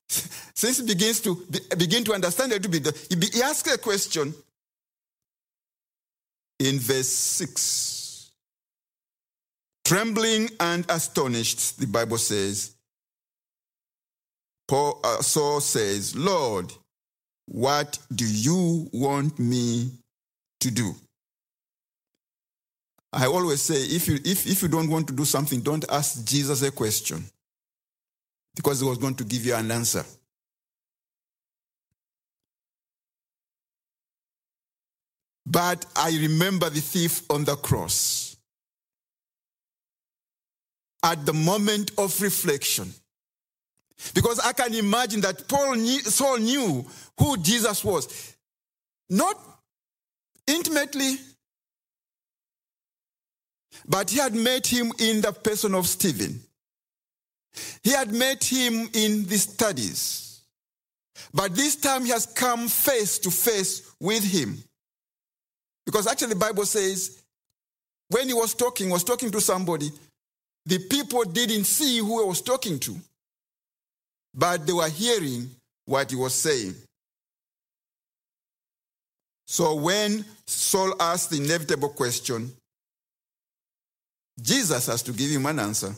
Since 0.08 0.80
he 0.80 0.86
begins 0.86 1.20
to 1.22 1.36
be, 1.50 1.60
begin 1.78 2.04
to 2.06 2.14
understand 2.14 2.52
a 2.52 2.56
little 2.56 2.72
bit, 2.72 3.08
he, 3.10 3.16
be, 3.16 3.28
he 3.28 3.42
asks 3.42 3.72
a 3.72 3.78
question 3.78 4.34
in 6.60 6.80
verse 6.80 7.10
6. 7.10 8.32
Trembling 9.86 10.50
and 10.60 10.86
astonished, 10.90 11.80
the 11.80 11.88
Bible 11.88 12.18
says, 12.18 12.77
Paul 14.68 15.00
uh, 15.04 15.22
Saul 15.22 15.62
says, 15.62 16.16
Lord, 16.16 16.72
what 17.46 17.98
do 18.14 18.26
you 18.26 18.90
want 18.92 19.40
me 19.40 19.92
to 20.60 20.72
do? 20.72 20.94
I 23.14 23.26
always 23.26 23.62
say, 23.62 23.76
if 23.76 24.08
you, 24.08 24.20
if, 24.26 24.46
if 24.46 24.62
you 24.62 24.68
don't 24.68 24.90
want 24.90 25.08
to 25.08 25.14
do 25.14 25.24
something, 25.24 25.62
don't 25.62 25.86
ask 25.90 26.26
Jesus 26.26 26.62
a 26.62 26.72
question 26.72 27.24
because 28.56 28.82
he 28.82 28.88
was 28.88 28.98
going 28.98 29.16
to 29.16 29.24
give 29.24 29.46
you 29.46 29.56
an 29.56 29.72
answer. 29.72 30.04
But 35.46 35.86
I 35.96 36.10
remember 36.10 36.70
the 36.70 36.82
thief 36.82 37.22
on 37.30 37.46
the 37.46 37.56
cross. 37.56 38.36
At 41.02 41.26
the 41.26 41.34
moment 41.34 41.92
of 41.98 42.20
reflection, 42.22 42.94
because 44.14 44.40
I 44.40 44.54
can 44.54 44.74
imagine 44.74 45.22
that 45.22 45.48
Paul 45.48 45.76
knew, 45.76 46.00
Saul 46.02 46.38
knew 46.38 46.86
who 47.20 47.38
Jesus 47.38 47.84
was. 47.84 48.36
Not 49.10 49.38
intimately, 50.46 51.18
but 53.88 54.10
he 54.10 54.20
had 54.20 54.36
met 54.36 54.68
him 54.68 54.92
in 55.00 55.22
the 55.22 55.32
person 55.32 55.74
of 55.74 55.88
Stephen. 55.88 56.40
He 57.84 57.92
had 57.92 58.12
met 58.12 58.44
him 58.44 58.90
in 58.94 59.26
the 59.26 59.38
studies. 59.38 60.42
But 61.34 61.56
this 61.56 61.76
time 61.76 62.06
he 62.06 62.12
has 62.12 62.26
come 62.26 62.68
face 62.68 63.20
to 63.20 63.32
face 63.32 63.94
with 64.00 64.24
him. 64.24 64.58
Because 65.86 66.06
actually 66.06 66.30
the 66.30 66.36
Bible 66.40 66.66
says 66.66 67.24
when 68.10 68.28
he 68.28 68.34
was 68.34 68.54
talking, 68.54 68.90
was 68.90 69.04
talking 69.04 69.32
to 69.32 69.42
somebody, 69.42 69.90
the 70.66 70.80
people 70.80 71.24
didn't 71.24 71.64
see 71.64 72.00
who 72.00 72.22
he 72.22 72.28
was 72.28 72.42
talking 72.42 72.80
to 72.80 72.96
but 74.34 74.66
they 74.66 74.74
were 74.74 74.90
hearing 74.90 75.50
what 75.86 76.10
he 76.10 76.16
was 76.16 76.34
saying. 76.34 76.76
So 79.48 79.76
when 79.76 80.26
Saul 80.46 80.94
asked 81.00 81.30
the 81.30 81.38
inevitable 81.38 81.90
question, 81.90 82.52
Jesus 84.42 84.88
has 84.88 85.02
to 85.04 85.14
give 85.14 85.32
him 85.32 85.46
an 85.46 85.60
answer. 85.60 85.96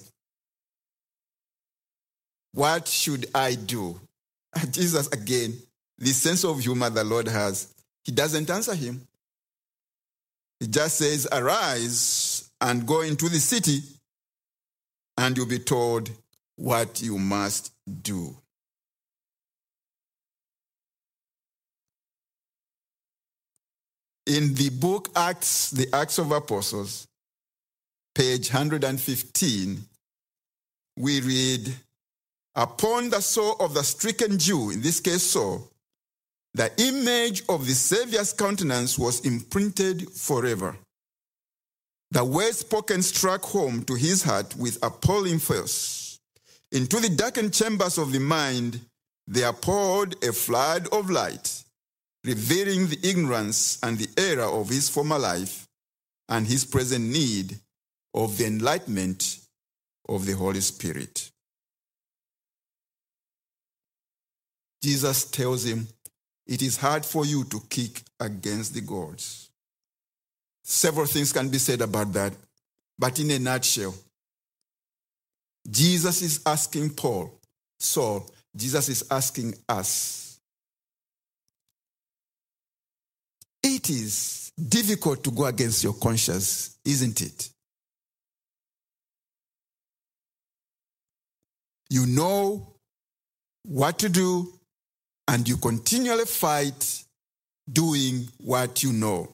What 2.54 2.88
should 2.88 3.26
I 3.34 3.56
do? 3.56 4.00
Jesus, 4.72 5.08
again, 5.08 5.58
the 5.98 6.10
sense 6.10 6.46
of 6.46 6.60
humor 6.60 6.90
the 6.90 7.04
Lord 7.04 7.28
has, 7.28 7.74
he 8.06 8.12
doesn't 8.12 8.50
answer 8.50 8.76
him. 8.76 9.06
He 10.60 10.68
just 10.68 10.98
says, 10.98 11.28
Arise 11.32 12.50
and 12.62 12.86
go 12.86 13.02
into 13.02 13.30
the 13.30 13.40
city, 13.40 13.82
and 15.18 15.36
you'll 15.36 15.46
be 15.46 15.60
told 15.60 16.10
what 16.60 17.02
you 17.02 17.18
must 17.18 17.72
do. 18.04 18.36
In 24.28 24.54
the 24.54 24.70
book 24.70 25.08
Acts, 25.16 25.72
the 25.72 25.88
Acts 25.94 26.18
of 26.18 26.32
Apostles, 26.34 27.08
page 28.14 28.50
115, 28.50 29.80
we 30.98 31.22
read, 31.22 31.74
Upon 32.56 33.10
the 33.10 33.22
soul 33.22 33.56
of 33.62 33.74
the 33.74 33.84
stricken 33.84 34.38
Jew, 34.38 34.72
in 34.72 34.82
this 34.82 35.00
case 35.00 35.24
Saul, 35.24 35.66
the 36.54 36.70
image 36.82 37.44
of 37.48 37.66
the 37.66 37.74
Savior's 37.74 38.34
countenance 38.34 39.00
was 39.00 39.22
imprinted 39.22 40.12
forever. 40.12 40.76
The 42.12 42.26
word 42.26 42.54
spoken 42.54 43.02
struck 43.02 43.44
home 43.44 43.84
to 43.86 43.96
his 43.96 44.24
heart 44.24 44.58
with 44.58 44.78
appalling 44.84 45.40
force. 45.40 46.09
Into 46.72 47.00
the 47.00 47.10
darkened 47.10 47.54
chambers 47.54 47.98
of 47.98 48.12
the 48.12 48.20
mind, 48.20 48.80
there 49.28 49.54
poured 49.54 50.24
a 50.24 50.32
flood 50.32 50.88
of 50.92 51.10
light, 51.10 51.64
revealing 52.24 52.88
the 52.88 53.00
ignorance 53.04 53.80
and 53.82 53.98
the 53.98 54.10
error 54.18 54.44
of 54.44 54.70
his 54.70 54.90
former 54.90 55.18
life 55.18 55.68
and 56.28 56.46
his 56.48 56.66
present 56.66 57.06
need 57.06 57.58
of 58.14 58.38
the 58.38 58.46
enlightenment 58.46 59.40
of 60.08 60.26
the 60.26 60.34
Holy 60.34 60.62
Spirit. 60.62 61.32
Jesus 64.82 65.26
tells 65.26 65.66
him, 65.66 65.88
It 66.48 66.62
is 66.62 66.78
hard 66.78 67.06
for 67.06 67.26
you 67.26 67.44
to 67.46 67.60
kick 67.70 68.02
against 68.20 68.74
the 68.74 68.82
goads. 68.82 69.50
Several 70.64 71.06
things 71.06 71.34
can 71.34 71.50
be 71.50 71.58
said 71.58 71.82
about 71.82 72.14
that. 72.14 72.34
But 72.98 73.20
in 73.20 73.32
a 73.32 73.40
nutshell, 73.40 73.94
Jesus 75.68 76.22
is 76.22 76.42
asking 76.46 76.92
Paul, 76.92 77.40
Saul, 77.80 78.30
Jesus 78.56 78.90
is 78.90 79.04
asking 79.10 79.56
us. 79.68 80.40
It 83.62 83.90
is 83.90 84.52
difficult 84.68 85.24
to 85.24 85.32
go 85.32 85.46
against 85.46 85.84
your 85.84 85.94
conscience, 85.94 86.78
isn't 86.86 87.22
it? 87.22 87.50
You 91.90 92.06
know 92.06 92.76
what 93.64 94.00
to 94.00 94.10
do, 94.10 94.54
and 95.28 95.48
you 95.48 95.58
continually 95.58 96.26
fight 96.26 97.04
doing 97.72 98.28
what 98.38 98.84
you 98.84 98.94
know. 98.94 99.34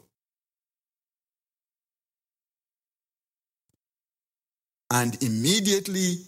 And 4.95 5.21
immediately, 5.21 6.19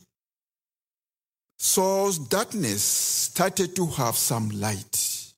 Saul's 1.57 2.19
darkness 2.19 2.83
started 2.83 3.73
to 3.77 3.85
have 3.85 4.17
some 4.17 4.49
light. 4.49 5.31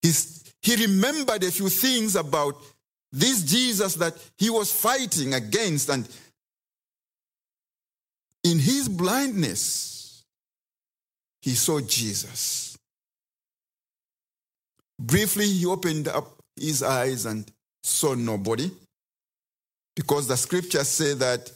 He's, 0.00 0.44
he 0.62 0.76
remembered 0.76 1.42
a 1.42 1.50
few 1.50 1.68
things 1.68 2.14
about 2.14 2.54
this 3.10 3.42
Jesus 3.42 3.96
that 3.96 4.14
he 4.38 4.50
was 4.50 4.72
fighting 4.72 5.34
against, 5.34 5.88
and 5.88 6.08
in 8.44 8.60
his 8.60 8.88
blindness, 8.88 10.22
he 11.42 11.56
saw 11.56 11.80
Jesus. 11.80 12.78
Briefly, 14.96 15.46
he 15.48 15.66
opened 15.66 16.06
up 16.06 16.40
his 16.54 16.84
eyes 16.84 17.26
and 17.26 17.50
saw 17.82 18.14
nobody 18.14 18.70
because 19.96 20.28
the 20.28 20.36
scriptures 20.36 20.88
say 20.88 21.14
that 21.14 21.50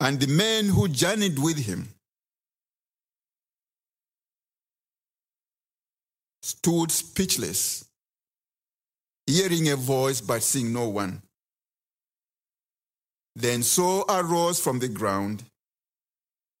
and 0.00 0.20
the 0.20 0.26
men 0.26 0.66
who 0.66 0.88
journeyed 0.88 1.38
with 1.38 1.58
him 1.58 1.88
stood 6.42 6.90
speechless, 6.92 7.84
hearing 9.26 9.68
a 9.70 9.76
voice 9.76 10.20
but 10.20 10.42
seeing 10.42 10.72
no 10.72 10.88
one. 10.88 11.22
Then 13.34 13.62
Saul 13.62 14.04
arose 14.08 14.60
from 14.60 14.78
the 14.78 14.88
ground, 14.88 15.44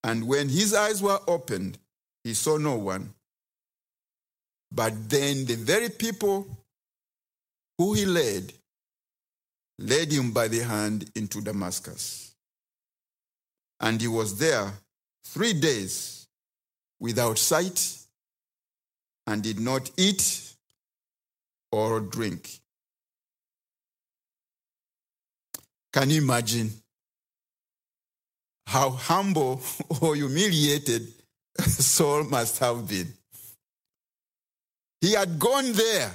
and 0.02 0.26
when 0.26 0.48
his 0.48 0.74
eyes 0.74 1.02
were 1.02 1.18
opened, 1.26 1.78
he 2.24 2.34
saw 2.34 2.58
no 2.58 2.76
one. 2.76 3.14
But 4.72 5.08
then 5.08 5.46
the 5.46 5.54
very 5.54 5.88
people 5.88 6.46
who 7.78 7.94
he 7.94 8.04
led 8.04 8.52
led 9.78 10.10
him 10.10 10.32
by 10.32 10.48
the 10.48 10.60
hand 10.60 11.10
into 11.14 11.40
Damascus. 11.40 12.25
And 13.80 14.00
he 14.00 14.08
was 14.08 14.38
there 14.38 14.72
three 15.24 15.52
days 15.52 16.26
without 16.98 17.38
sight 17.38 17.98
and 19.26 19.42
did 19.42 19.60
not 19.60 19.90
eat 19.96 20.54
or 21.72 22.00
drink. 22.00 22.60
Can 25.92 26.10
you 26.10 26.22
imagine 26.22 26.70
how 28.66 28.90
humble 28.90 29.62
or 30.00 30.14
humiliated 30.14 31.08
Saul 31.58 32.24
must 32.24 32.58
have 32.58 32.88
been? 32.88 33.12
He 35.00 35.12
had 35.12 35.38
gone 35.38 35.72
there 35.72 36.12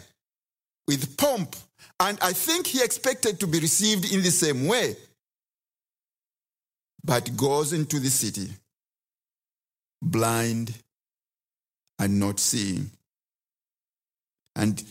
with 0.87 1.15
pomp, 1.17 1.55
and 1.99 2.17
I 2.21 2.33
think 2.33 2.67
he 2.67 2.83
expected 2.83 3.39
to 3.39 3.47
be 3.47 3.59
received 3.59 4.11
in 4.11 4.21
the 4.21 4.31
same 4.31 4.67
way 4.67 4.95
but 7.03 7.35
goes 7.35 7.73
into 7.73 7.99
the 7.99 8.09
city 8.09 8.49
blind 10.01 10.73
and 11.99 12.19
not 12.19 12.39
seeing. 12.39 12.89
And 14.55 14.83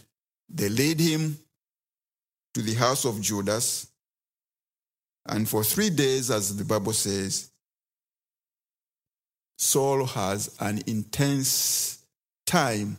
they 0.48 0.68
led 0.68 1.00
him 1.00 1.38
to 2.54 2.62
the 2.62 2.74
house 2.74 3.04
of 3.04 3.20
Judas. 3.20 3.88
And 5.26 5.48
for 5.48 5.62
three 5.64 5.90
days, 5.90 6.30
as 6.30 6.56
the 6.56 6.64
Bible 6.64 6.92
says, 6.92 7.50
Saul 9.58 10.06
has 10.06 10.56
an 10.60 10.82
intense 10.86 11.98
time 12.46 12.98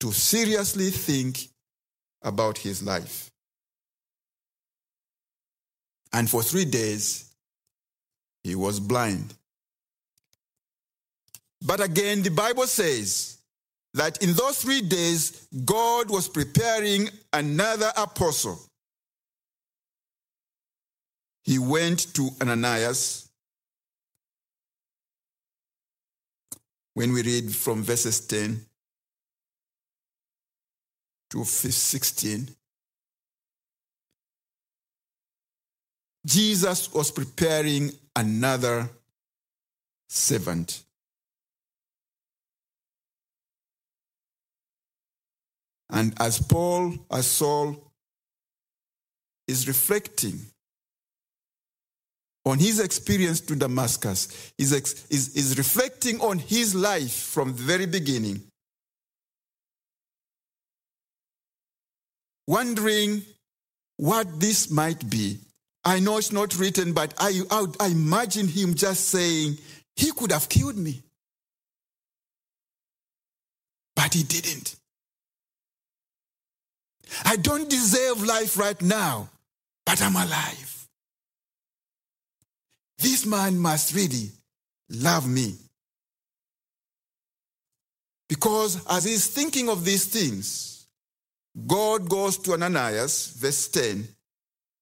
to 0.00 0.10
seriously 0.10 0.90
think 0.90 1.48
about 2.22 2.58
his 2.58 2.82
life. 2.82 3.30
And 6.12 6.28
for 6.28 6.42
three 6.42 6.64
days, 6.64 7.29
he 8.42 8.54
was 8.54 8.80
blind. 8.80 9.34
But 11.62 11.80
again, 11.80 12.22
the 12.22 12.30
Bible 12.30 12.66
says 12.66 13.38
that 13.94 14.22
in 14.22 14.32
those 14.34 14.62
three 14.62 14.80
days, 14.80 15.46
God 15.64 16.08
was 16.10 16.28
preparing 16.28 17.08
another 17.32 17.90
apostle. 17.96 18.58
He 21.42 21.58
went 21.58 22.14
to 22.14 22.30
Ananias. 22.40 23.28
When 26.94 27.12
we 27.12 27.22
read 27.22 27.54
from 27.54 27.82
verses 27.82 28.20
10 28.26 28.64
to 31.30 31.44
16, 31.44 32.48
Jesus 36.26 36.92
was 36.92 37.10
preparing 37.10 37.90
another 38.16 38.88
servant. 40.08 40.82
And 45.90 46.14
as 46.20 46.40
Paul, 46.40 46.94
as 47.10 47.26
Saul 47.26 47.92
is 49.48 49.66
reflecting 49.66 50.40
on 52.44 52.58
his 52.58 52.80
experience 52.80 53.40
to 53.40 53.56
Damascus, 53.56 54.52
is, 54.56 54.72
is, 55.10 55.36
is 55.36 55.58
reflecting 55.58 56.20
on 56.20 56.38
his 56.38 56.74
life 56.74 57.12
from 57.12 57.48
the 57.48 57.62
very 57.62 57.86
beginning, 57.86 58.42
wondering 62.46 63.22
what 63.96 64.40
this 64.40 64.70
might 64.70 65.08
be 65.10 65.38
I 65.84 66.00
know 66.00 66.18
it's 66.18 66.32
not 66.32 66.58
written, 66.58 66.92
but 66.92 67.14
I, 67.18 67.40
I, 67.50 67.66
I 67.80 67.86
imagine 67.88 68.48
him 68.48 68.74
just 68.74 69.08
saying, 69.08 69.58
He 69.96 70.12
could 70.12 70.32
have 70.32 70.48
killed 70.48 70.76
me. 70.76 71.02
But 73.96 74.14
he 74.14 74.22
didn't. 74.22 74.76
I 77.24 77.36
don't 77.36 77.68
deserve 77.68 78.22
life 78.22 78.58
right 78.58 78.80
now, 78.80 79.28
but 79.84 80.00
I'm 80.00 80.16
alive. 80.16 80.88
This 82.98 83.26
man 83.26 83.58
must 83.58 83.94
really 83.94 84.30
love 84.90 85.28
me. 85.28 85.56
Because 88.28 88.86
as 88.88 89.04
he's 89.04 89.26
thinking 89.26 89.68
of 89.68 89.84
these 89.84 90.04
things, 90.04 90.86
God 91.66 92.08
goes 92.08 92.38
to 92.38 92.52
Ananias, 92.52 93.34
verse 93.36 93.68
10, 93.68 94.06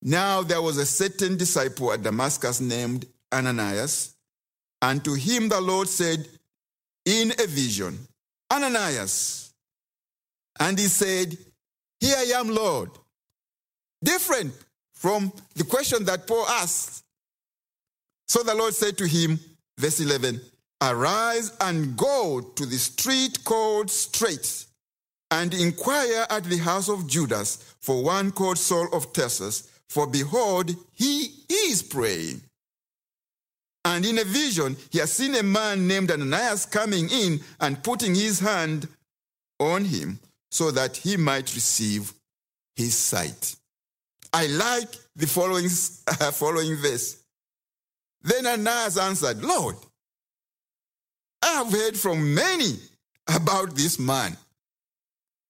now 0.02 0.42
there 0.42 0.62
was 0.62 0.78
a 0.78 0.86
certain 0.86 1.36
disciple 1.36 1.92
at 1.92 2.02
Damascus 2.02 2.60
named 2.60 3.06
Ananias, 3.32 4.14
and 4.80 5.04
to 5.04 5.14
him 5.14 5.48
the 5.48 5.60
Lord 5.60 5.88
said 5.88 6.26
in 7.04 7.32
a 7.32 7.46
vision, 7.46 7.98
Ananias. 8.52 9.52
And 10.60 10.78
he 10.78 10.86
said, 10.86 11.36
Here 12.00 12.16
I 12.16 12.38
am, 12.38 12.48
Lord. 12.48 12.90
Different 14.02 14.52
from 14.94 15.32
the 15.54 15.64
question 15.64 16.04
that 16.04 16.26
Paul 16.26 16.46
asked. 16.46 17.04
So 18.26 18.42
the 18.42 18.54
Lord 18.54 18.74
said 18.74 18.98
to 18.98 19.06
him, 19.06 19.40
verse 19.78 20.00
11, 20.00 20.40
Arise 20.82 21.52
and 21.60 21.96
go 21.96 22.40
to 22.40 22.66
the 22.66 22.76
street 22.76 23.44
called 23.44 23.90
Straight, 23.90 24.66
and 25.30 25.52
inquire 25.54 26.26
at 26.30 26.44
the 26.44 26.58
house 26.58 26.88
of 26.88 27.08
Judas 27.08 27.74
for 27.80 28.02
one 28.02 28.30
called 28.30 28.58
Saul 28.58 28.88
of 28.92 29.12
Tarsus 29.12 29.67
for 29.88 30.06
behold, 30.06 30.74
he 30.94 31.30
is 31.48 31.82
praying. 31.82 32.42
And 33.84 34.04
in 34.04 34.18
a 34.18 34.24
vision, 34.24 34.76
he 34.90 34.98
has 34.98 35.12
seen 35.12 35.34
a 35.34 35.42
man 35.42 35.86
named 35.86 36.10
Ananias 36.10 36.66
coming 36.66 37.08
in 37.10 37.40
and 37.60 37.82
putting 37.82 38.14
his 38.14 38.38
hand 38.38 38.86
on 39.58 39.84
him 39.84 40.18
so 40.50 40.70
that 40.70 40.96
he 40.96 41.16
might 41.16 41.54
receive 41.54 42.12
his 42.76 42.94
sight. 42.94 43.56
I 44.32 44.46
like 44.46 44.90
the 45.16 45.26
following, 45.26 45.66
uh, 46.06 46.30
following 46.32 46.76
verse. 46.76 47.22
Then 48.22 48.46
Ananias 48.46 48.98
answered, 48.98 49.42
Lord, 49.42 49.76
I 51.42 51.48
have 51.52 51.72
heard 51.72 51.96
from 51.96 52.34
many 52.34 52.78
about 53.26 53.74
this 53.74 53.98
man, 53.98 54.36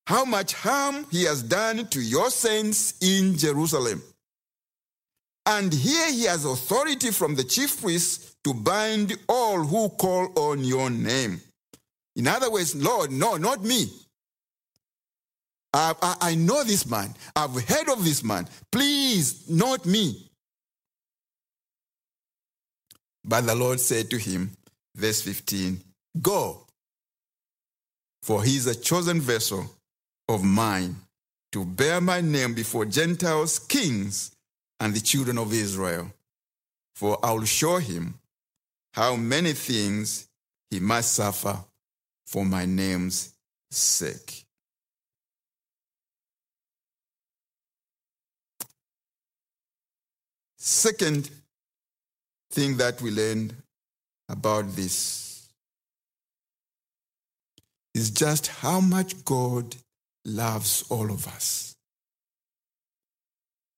how 0.06 0.24
much 0.24 0.52
harm 0.54 1.06
he 1.10 1.24
has 1.24 1.42
done 1.42 1.88
to 1.88 2.00
your 2.00 2.30
saints 2.30 2.94
in 3.00 3.36
Jerusalem. 3.36 4.02
And 5.48 5.72
here 5.72 6.12
he 6.12 6.24
has 6.24 6.44
authority 6.44 7.10
from 7.10 7.34
the 7.34 7.42
chief 7.42 7.80
priests 7.80 8.36
to 8.44 8.52
bind 8.52 9.16
all 9.30 9.64
who 9.64 9.88
call 9.88 10.30
on 10.38 10.62
your 10.62 10.90
name. 10.90 11.40
In 12.16 12.28
other 12.28 12.50
words, 12.50 12.76
Lord, 12.76 13.10
no, 13.10 13.36
not 13.36 13.64
me. 13.64 13.90
I, 15.72 15.94
I, 16.02 16.16
I 16.20 16.34
know 16.34 16.64
this 16.64 16.84
man. 16.86 17.14
I've 17.34 17.54
heard 17.66 17.88
of 17.88 18.04
this 18.04 18.22
man. 18.22 18.46
Please, 18.70 19.48
not 19.48 19.86
me. 19.86 20.28
But 23.24 23.46
the 23.46 23.54
Lord 23.54 23.80
said 23.80 24.10
to 24.10 24.18
him, 24.18 24.50
verse 24.94 25.22
15, 25.22 25.82
Go, 26.20 26.66
for 28.22 28.44
he 28.44 28.56
is 28.56 28.66
a 28.66 28.74
chosen 28.74 29.18
vessel 29.18 29.64
of 30.28 30.44
mine 30.44 30.96
to 31.52 31.64
bear 31.64 32.02
my 32.02 32.20
name 32.20 32.52
before 32.52 32.84
Gentiles, 32.84 33.58
kings, 33.58 34.32
and 34.80 34.94
the 34.94 35.00
children 35.00 35.38
of 35.38 35.52
Israel. 35.52 36.12
For 36.94 37.18
I 37.24 37.32
will 37.32 37.44
show 37.44 37.78
him 37.78 38.18
how 38.92 39.16
many 39.16 39.52
things 39.52 40.28
he 40.70 40.80
must 40.80 41.14
suffer 41.14 41.58
for 42.26 42.44
my 42.44 42.66
name's 42.66 43.34
sake. 43.70 44.44
Second 50.56 51.30
thing 52.50 52.76
that 52.76 53.00
we 53.00 53.10
learned 53.10 53.54
about 54.28 54.74
this 54.76 55.48
is 57.94 58.10
just 58.10 58.48
how 58.48 58.80
much 58.80 59.24
God 59.24 59.76
loves 60.24 60.84
all 60.90 61.10
of 61.10 61.26
us. 61.26 61.74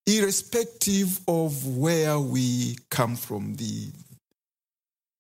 Irrespective 0.07 1.21
of 1.29 1.67
where 1.77 2.19
we 2.19 2.77
come 2.91 3.17
from, 3.17 3.55
the, 3.55 3.91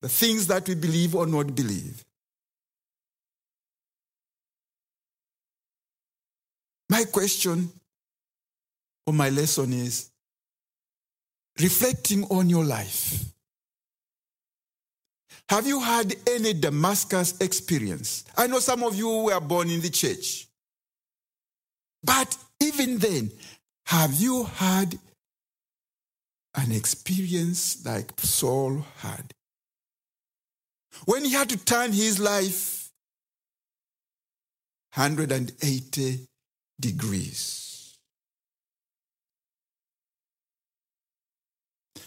the 0.03 0.09
things 0.09 0.47
that 0.49 0.69
we 0.69 0.75
believe 0.75 1.14
or 1.14 1.27
not 1.27 1.55
believe. 1.55 2.05
My 6.88 7.05
question 7.05 7.71
or 9.07 9.12
my 9.12 9.31
lesson 9.31 9.73
is 9.73 10.11
reflecting 11.61 12.25
on 12.25 12.49
your 12.51 12.64
life. 12.64 13.25
Have 15.49 15.66
you 15.66 15.81
had 15.81 16.14
any 16.29 16.53
Damascus 16.53 17.40
experience? 17.40 18.25
I 18.37 18.47
know 18.47 18.61
some 18.61 18.83
of 18.83 18.95
you 18.95 19.09
were 19.09 19.40
born 19.40 19.69
in 19.69 19.81
the 19.81 19.90
church. 19.90 20.47
But 22.03 22.37
even 22.61 22.99
then, 22.99 23.31
have 23.90 24.14
you 24.14 24.44
had 24.44 24.96
an 26.55 26.70
experience 26.70 27.85
like 27.85 28.12
Saul 28.18 28.85
had? 28.98 29.33
When 31.07 31.24
he 31.24 31.33
had 31.33 31.48
to 31.48 31.57
turn 31.57 31.92
his 31.92 32.20
life 32.20 32.88
180 34.94 36.20
degrees. 36.79 37.98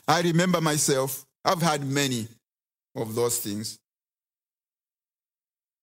I 0.08 0.22
remember 0.22 0.62
myself, 0.62 1.26
I've 1.44 1.62
had 1.62 1.86
many 1.86 2.30
of 2.96 3.14
those 3.14 3.40
things. 3.40 3.78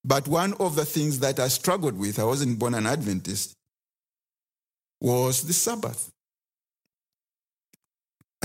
But 0.03 0.27
one 0.27 0.53
of 0.53 0.75
the 0.75 0.85
things 0.85 1.19
that 1.19 1.39
I 1.39 1.47
struggled 1.47 1.95
with, 1.95 2.17
I 2.17 2.23
wasn't 2.23 2.57
born 2.57 2.73
an 2.73 2.87
Adventist, 2.87 3.53
was 5.01 5.41
the 5.43 5.53
Sabbath. 5.53 6.11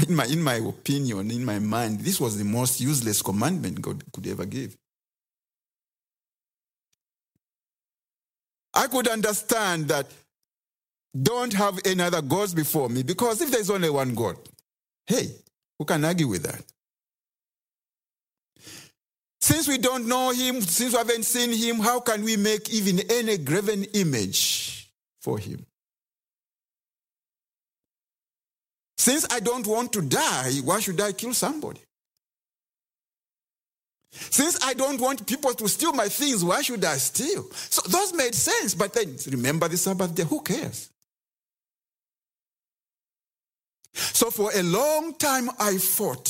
In 0.08 0.14
my, 0.14 0.26
in 0.26 0.42
my 0.42 0.54
opinion, 0.56 1.30
in 1.30 1.44
my 1.44 1.58
mind, 1.58 2.00
this 2.00 2.20
was 2.20 2.36
the 2.36 2.44
most 2.44 2.80
useless 2.80 3.22
commandment 3.22 3.80
God 3.80 4.02
could 4.12 4.26
ever 4.26 4.44
give. 4.44 4.76
I 8.74 8.88
could 8.88 9.08
understand 9.08 9.88
that 9.88 10.06
don't 11.22 11.52
have 11.54 11.78
any 11.86 12.02
other 12.02 12.20
gods 12.20 12.52
before 12.52 12.90
me 12.90 13.02
because 13.02 13.40
if 13.40 13.50
there's 13.50 13.70
only 13.70 13.88
one 13.88 14.14
God, 14.14 14.36
hey, 15.06 15.28
who 15.78 15.84
can 15.86 16.04
argue 16.04 16.28
with 16.28 16.42
that? 16.42 16.62
Since 19.40 19.68
we 19.68 19.78
don't 19.78 20.06
know 20.06 20.30
him, 20.30 20.60
since 20.60 20.92
we 20.92 20.98
haven't 20.98 21.24
seen 21.24 21.52
him, 21.52 21.80
how 21.80 22.00
can 22.00 22.22
we 22.22 22.36
make 22.36 22.68
even 22.68 23.00
any 23.08 23.38
graven 23.38 23.84
image 23.94 24.90
for 25.22 25.38
him? 25.38 25.64
Since 29.06 29.24
I 29.30 29.38
don't 29.38 29.64
want 29.68 29.92
to 29.92 30.02
die, 30.02 30.54
why 30.64 30.80
should 30.80 31.00
I 31.00 31.12
kill 31.12 31.32
somebody? 31.32 31.78
Since 34.10 34.58
I 34.64 34.74
don't 34.74 35.00
want 35.00 35.24
people 35.24 35.54
to 35.54 35.68
steal 35.68 35.92
my 35.92 36.08
things, 36.08 36.42
why 36.42 36.60
should 36.60 36.84
I 36.84 36.96
steal? 36.96 37.46
So 37.52 37.88
those 37.88 38.12
made 38.14 38.34
sense, 38.34 38.74
but 38.74 38.92
then 38.94 39.14
remember 39.30 39.68
the 39.68 39.76
Sabbath 39.76 40.12
day, 40.12 40.24
who 40.24 40.40
cares? 40.40 40.90
So 43.94 44.32
for 44.32 44.50
a 44.52 44.62
long 44.64 45.14
time, 45.14 45.50
I 45.56 45.78
fought 45.78 46.26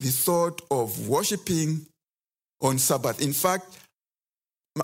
the 0.00 0.08
thought 0.08 0.60
of 0.72 1.08
worshiping 1.08 1.86
on 2.62 2.78
Sabbath. 2.78 3.22
In 3.22 3.32
fact, 3.32 3.66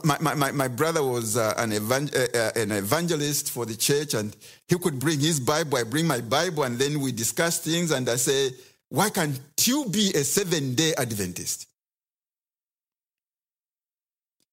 my, 0.04 0.34
my, 0.34 0.52
my 0.52 0.68
brother 0.68 1.02
was 1.02 1.36
uh, 1.36 1.54
an, 1.56 1.72
evangel- 1.72 2.16
uh, 2.16 2.38
uh, 2.38 2.50
an 2.54 2.70
evangelist 2.70 3.50
for 3.50 3.66
the 3.66 3.74
church, 3.74 4.14
and 4.14 4.36
he 4.68 4.78
could 4.78 5.00
bring 5.00 5.18
his 5.18 5.40
Bible. 5.40 5.78
I 5.78 5.82
bring 5.82 6.06
my 6.06 6.20
Bible, 6.20 6.62
and 6.62 6.78
then 6.78 7.00
we 7.00 7.10
discuss 7.10 7.58
things. 7.58 7.90
And 7.90 8.08
I 8.08 8.16
say, 8.16 8.52
Why 8.88 9.10
can't 9.10 9.40
you 9.60 9.86
be 9.86 10.12
a 10.14 10.22
seven 10.22 10.76
day 10.76 10.94
Adventist? 10.96 11.66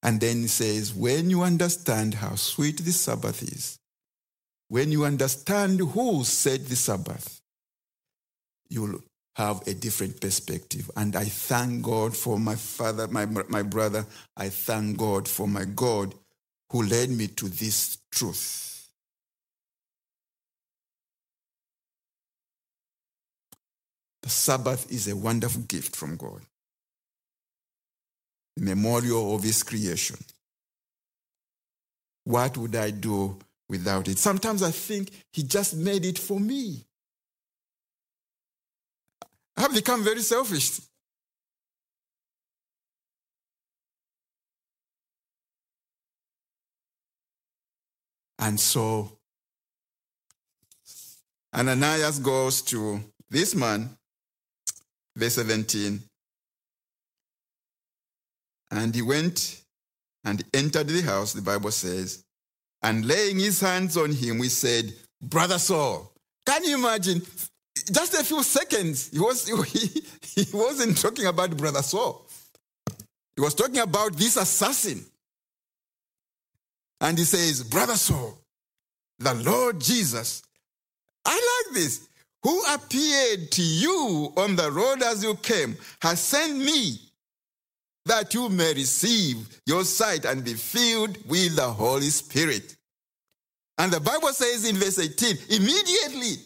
And 0.01 0.19
then 0.19 0.37
he 0.37 0.47
says, 0.47 0.93
When 0.93 1.29
you 1.29 1.43
understand 1.43 2.15
how 2.15 2.33
sweet 2.35 2.79
the 2.79 2.91
Sabbath 2.91 3.43
is, 3.43 3.77
when 4.69 4.91
you 4.91 5.05
understand 5.05 5.79
who 5.79 6.23
said 6.23 6.65
the 6.65 6.75
Sabbath, 6.75 7.41
you'll 8.69 9.01
have 9.37 9.61
a 9.67 9.73
different 9.75 10.19
perspective. 10.19 10.89
And 10.97 11.15
I 11.15 11.25
thank 11.25 11.83
God 11.83 12.17
for 12.17 12.39
my 12.39 12.55
father, 12.55 13.07
my, 13.07 13.27
my 13.27 13.61
brother. 13.61 14.03
I 14.35 14.49
thank 14.49 14.97
God 14.97 15.27
for 15.27 15.47
my 15.47 15.63
God 15.63 16.15
who 16.71 16.81
led 16.81 17.11
me 17.11 17.27
to 17.27 17.47
this 17.47 17.99
truth. 18.11 18.89
The 24.23 24.29
Sabbath 24.29 24.91
is 24.91 25.07
a 25.07 25.15
wonderful 25.15 25.61
gift 25.61 25.95
from 25.95 26.17
God, 26.17 26.41
a 28.57 28.61
memorial 28.61 29.35
of 29.35 29.43
His 29.43 29.61
creation. 29.61 30.17
What 32.23 32.57
would 32.57 32.75
I 32.75 32.89
do 32.89 33.37
without 33.69 34.07
it? 34.07 34.17
Sometimes 34.17 34.63
I 34.63 34.71
think 34.71 35.11
He 35.31 35.43
just 35.43 35.75
made 35.75 36.05
it 36.05 36.17
for 36.17 36.39
me. 36.39 36.85
Have 39.57 39.73
become 39.73 40.03
very 40.03 40.21
selfish. 40.21 40.79
And 48.39 48.59
so 48.59 49.11
Ananias 51.53 52.19
goes 52.19 52.61
to 52.63 53.01
this 53.29 53.55
man, 53.55 53.89
verse 55.15 55.35
17, 55.35 56.01
and 58.71 58.93
he 58.95 59.01
went 59.01 59.63
and 60.23 60.43
entered 60.53 60.87
the 60.87 61.01
house, 61.01 61.33
the 61.33 61.41
Bible 61.41 61.71
says, 61.71 62.23
and 62.83 63.05
laying 63.05 63.39
his 63.39 63.59
hands 63.59 63.97
on 63.97 64.11
him, 64.11 64.37
he 64.37 64.49
said, 64.49 64.93
Brother 65.21 65.57
Saul, 65.57 66.13
can 66.45 66.63
you 66.63 66.77
imagine? 66.77 67.21
Just 67.83 68.13
a 68.13 68.23
few 68.23 68.43
seconds, 68.43 69.09
he, 69.11 69.19
was, 69.19 69.47
he, 69.67 70.03
he 70.21 70.45
wasn't 70.53 70.97
talking 70.97 71.25
about 71.25 71.55
Brother 71.55 71.81
Saul. 71.81 72.25
He 73.35 73.41
was 73.41 73.53
talking 73.53 73.79
about 73.79 74.13
this 74.13 74.37
assassin. 74.37 75.05
And 76.99 77.17
he 77.17 77.23
says, 77.23 77.63
Brother 77.63 77.95
Saul, 77.95 78.39
the 79.19 79.33
Lord 79.35 79.79
Jesus, 79.79 80.41
I 81.25 81.63
like 81.65 81.75
this, 81.75 82.07
who 82.43 82.63
appeared 82.73 83.51
to 83.51 83.61
you 83.61 84.33
on 84.37 84.55
the 84.55 84.71
road 84.71 85.03
as 85.03 85.23
you 85.23 85.35
came, 85.35 85.75
has 86.01 86.19
sent 86.19 86.57
me 86.57 86.99
that 88.05 88.33
you 88.33 88.49
may 88.49 88.73
receive 88.73 89.59
your 89.65 89.83
sight 89.83 90.25
and 90.25 90.43
be 90.43 90.53
filled 90.53 91.17
with 91.27 91.55
the 91.55 91.69
Holy 91.69 92.09
Spirit. 92.09 92.75
And 93.77 93.91
the 93.91 93.99
Bible 93.99 94.29
says 94.29 94.67
in 94.67 94.77
verse 94.77 94.97
18, 94.97 95.37
immediately 95.49 96.37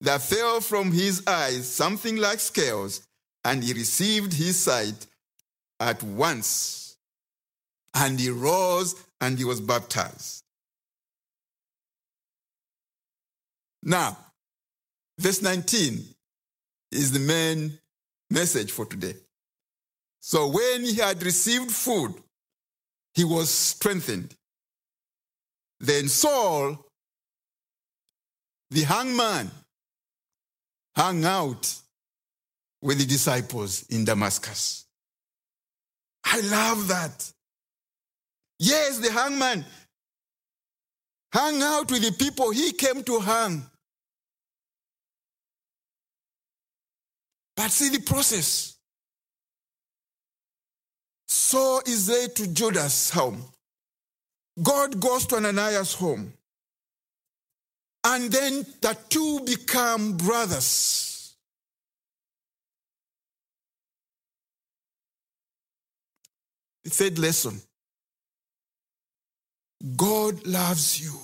there 0.00 0.18
fell 0.18 0.60
from 0.60 0.92
his 0.92 1.22
eyes 1.26 1.68
something 1.68 2.16
like 2.16 2.40
scales, 2.40 3.02
and 3.44 3.62
he 3.62 3.72
received 3.72 4.32
his 4.32 4.58
sight 4.58 5.06
at 5.78 6.02
once. 6.02 6.96
And 7.94 8.20
he 8.20 8.30
rose 8.30 8.94
and 9.20 9.36
he 9.36 9.44
was 9.44 9.60
baptized. 9.60 10.42
Now, 13.82 14.16
verse 15.18 15.42
19 15.42 16.04
is 16.92 17.12
the 17.12 17.18
main 17.18 17.78
message 18.30 18.70
for 18.70 18.86
today. 18.86 19.14
So 20.20 20.48
when 20.48 20.84
he 20.84 20.96
had 20.96 21.22
received 21.22 21.70
food, 21.70 22.14
he 23.14 23.24
was 23.24 23.50
strengthened. 23.50 24.34
Then 25.80 26.08
Saul, 26.08 26.86
the 28.70 28.82
hangman, 28.82 29.50
hung 30.96 31.24
out 31.24 31.74
with 32.82 32.98
the 32.98 33.06
disciples 33.06 33.84
in 33.88 34.04
Damascus. 34.04 34.86
I 36.24 36.40
love 36.40 36.88
that. 36.88 37.32
Yes, 38.58 38.98
the 38.98 39.10
hangman 39.10 39.64
hung 41.32 41.62
out 41.62 41.90
with 41.90 42.02
the 42.02 42.12
people 42.12 42.50
he 42.50 42.72
came 42.72 43.02
to 43.04 43.20
hang. 43.20 43.62
But 47.56 47.70
see 47.70 47.88
the 47.90 48.02
process. 48.02 48.76
Saul 51.26 51.82
is 51.86 52.06
there 52.06 52.28
to 52.28 52.46
Judas' 52.48 53.10
home. 53.10 53.42
God 54.62 55.00
goes 55.00 55.26
to 55.26 55.36
Ananias' 55.36 55.94
home. 55.94 56.32
And 58.02 58.32
then 58.32 58.64
the 58.80 58.96
two 59.08 59.40
become 59.44 60.16
brothers. 60.16 61.34
The 66.84 66.90
third 66.90 67.18
lesson 67.18 67.60
God 69.96 70.46
loves 70.46 71.00
you. 71.00 71.18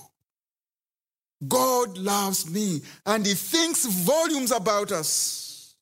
God 1.47 1.99
loves 1.99 2.49
me. 2.51 2.81
And 3.05 3.27
He 3.27 3.35
thinks 3.35 3.85
volumes 3.85 4.53
about 4.53 4.93
us. 4.93 5.75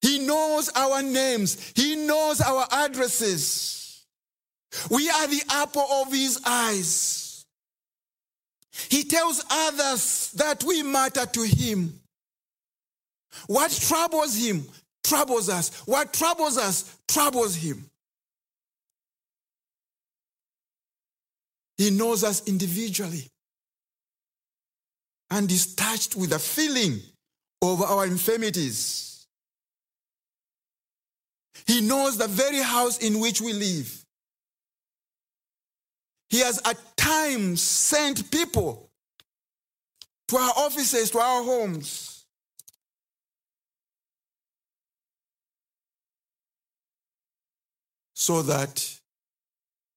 He 0.00 0.18
knows 0.18 0.70
our 0.76 1.02
names, 1.02 1.72
He 1.74 1.96
knows 1.96 2.40
our 2.40 2.66
addresses. 2.70 4.04
We 4.90 5.08
are 5.08 5.26
the 5.28 5.42
apple 5.50 5.86
of 5.88 6.12
His 6.12 6.40
eyes. 6.44 7.23
He 8.88 9.04
tells 9.04 9.44
others 9.50 10.32
that 10.32 10.64
we 10.64 10.82
matter 10.82 11.26
to 11.26 11.42
Him. 11.42 12.00
What 13.46 13.70
troubles 13.70 14.34
Him 14.34 14.66
troubles 15.02 15.48
us. 15.48 15.82
What 15.86 16.12
troubles 16.12 16.56
us 16.58 16.96
troubles 17.06 17.54
Him. 17.54 17.88
He 21.76 21.90
knows 21.90 22.22
us 22.22 22.46
individually 22.46 23.28
and 25.30 25.50
is 25.50 25.74
touched 25.74 26.14
with 26.14 26.32
a 26.32 26.38
feeling 26.38 27.00
of 27.62 27.82
our 27.82 28.06
infirmities. 28.06 29.26
He 31.66 31.80
knows 31.80 32.16
the 32.16 32.28
very 32.28 32.60
house 32.60 32.98
in 32.98 33.18
which 33.18 33.40
we 33.40 33.52
live. 33.52 34.03
He 36.34 36.40
has 36.40 36.60
at 36.64 36.96
times 36.96 37.62
sent 37.62 38.28
people 38.28 38.90
to 40.26 40.36
our 40.36 40.52
offices, 40.56 41.12
to 41.12 41.20
our 41.20 41.44
homes. 41.44 42.24
So 48.14 48.42
that 48.42 48.98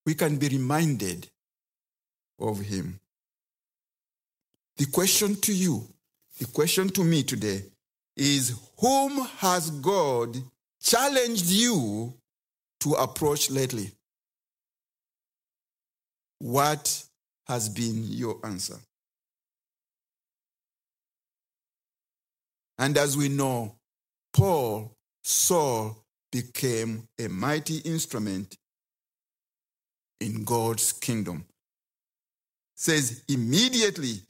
we 0.05 0.13
can 0.13 0.35
be 0.35 0.49
reminded 0.49 1.27
of 2.37 2.59
Him. 2.59 2.99
The 4.75 4.85
question 4.85 5.37
to 5.37 5.51
you, 5.51 5.87
the 6.37 6.45
question 6.45 6.89
to 6.89 7.03
me 7.03 7.23
today 7.23 7.63
is 8.15 8.53
Whom 8.77 9.25
has 9.37 9.71
God 9.71 10.37
challenged 10.83 11.49
you 11.49 12.13
to 12.81 12.93
approach 12.93 13.49
lately? 13.49 13.96
What 16.39 17.03
has 17.47 17.69
been 17.69 18.03
your 18.03 18.39
answer? 18.43 18.77
And 22.77 22.97
as 22.97 23.17
we 23.17 23.29
know, 23.29 23.75
Paul, 24.33 24.95
Saul 25.23 25.97
became 26.31 27.07
a 27.19 27.27
mighty 27.27 27.77
instrument 27.79 28.55
in 30.19 30.43
God's 30.43 30.93
kingdom. 30.93 31.45
Says 32.75 33.23
immediately 33.27 34.21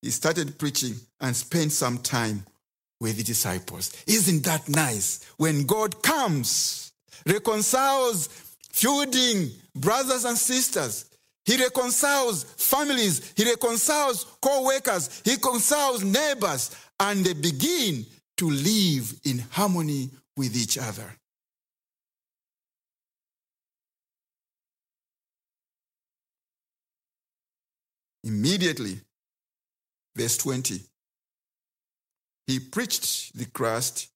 he 0.00 0.10
started 0.10 0.58
preaching 0.58 0.94
and 1.20 1.36
spent 1.36 1.72
some 1.72 1.98
time 1.98 2.44
with 3.00 3.16
the 3.16 3.22
disciples. 3.22 3.92
Isn't 4.06 4.44
that 4.44 4.68
nice? 4.68 5.24
When 5.36 5.66
God 5.66 6.02
comes, 6.02 6.92
reconciles 7.26 8.28
feuding 8.72 9.50
brothers 9.74 10.24
and 10.24 10.36
sisters, 10.36 11.04
he 11.48 11.56
reconciles 11.56 12.44
families, 12.44 13.32
he 13.34 13.42
reconciles 13.42 14.26
co 14.42 14.64
workers, 14.66 15.22
he 15.24 15.30
reconciles 15.30 16.04
neighbors, 16.04 16.76
and 17.00 17.24
they 17.24 17.32
begin 17.32 18.04
to 18.36 18.50
live 18.50 19.18
in 19.24 19.38
harmony 19.50 20.10
with 20.36 20.54
each 20.54 20.76
other. 20.76 21.10
Immediately, 28.24 29.00
verse 30.14 30.36
20, 30.36 30.80
he 32.46 32.60
preached 32.60 33.38
the 33.38 33.46
Christ 33.46 34.10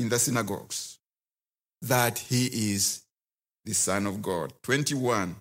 in 0.00 0.08
the 0.08 0.18
synagogues 0.18 0.98
that 1.82 2.18
he 2.18 2.72
is 2.72 3.02
the 3.64 3.74
Son 3.74 4.08
of 4.08 4.20
God. 4.20 4.52
21. 4.64 5.36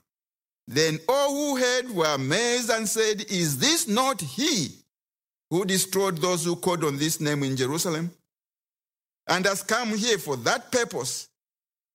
Then 0.72 1.00
all 1.10 1.34
who 1.34 1.58
heard 1.58 1.90
were 1.90 2.14
amazed 2.14 2.70
and 2.70 2.88
said, 2.88 3.26
Is 3.32 3.58
this 3.58 3.88
not 3.88 4.22
he 4.22 4.68
who 5.50 5.66
destroyed 5.66 6.20
those 6.20 6.46
who 6.46 6.56
called 6.56 6.84
on 6.84 7.00
this 7.00 7.20
name 7.20 7.42
in 7.42 7.58
Jerusalem? 7.58 8.12
And 9.28 9.46
has 9.48 9.64
come 9.64 9.98
here 9.98 10.20
for 10.20 10.38
that 10.38 10.72
purpose, 10.72 11.28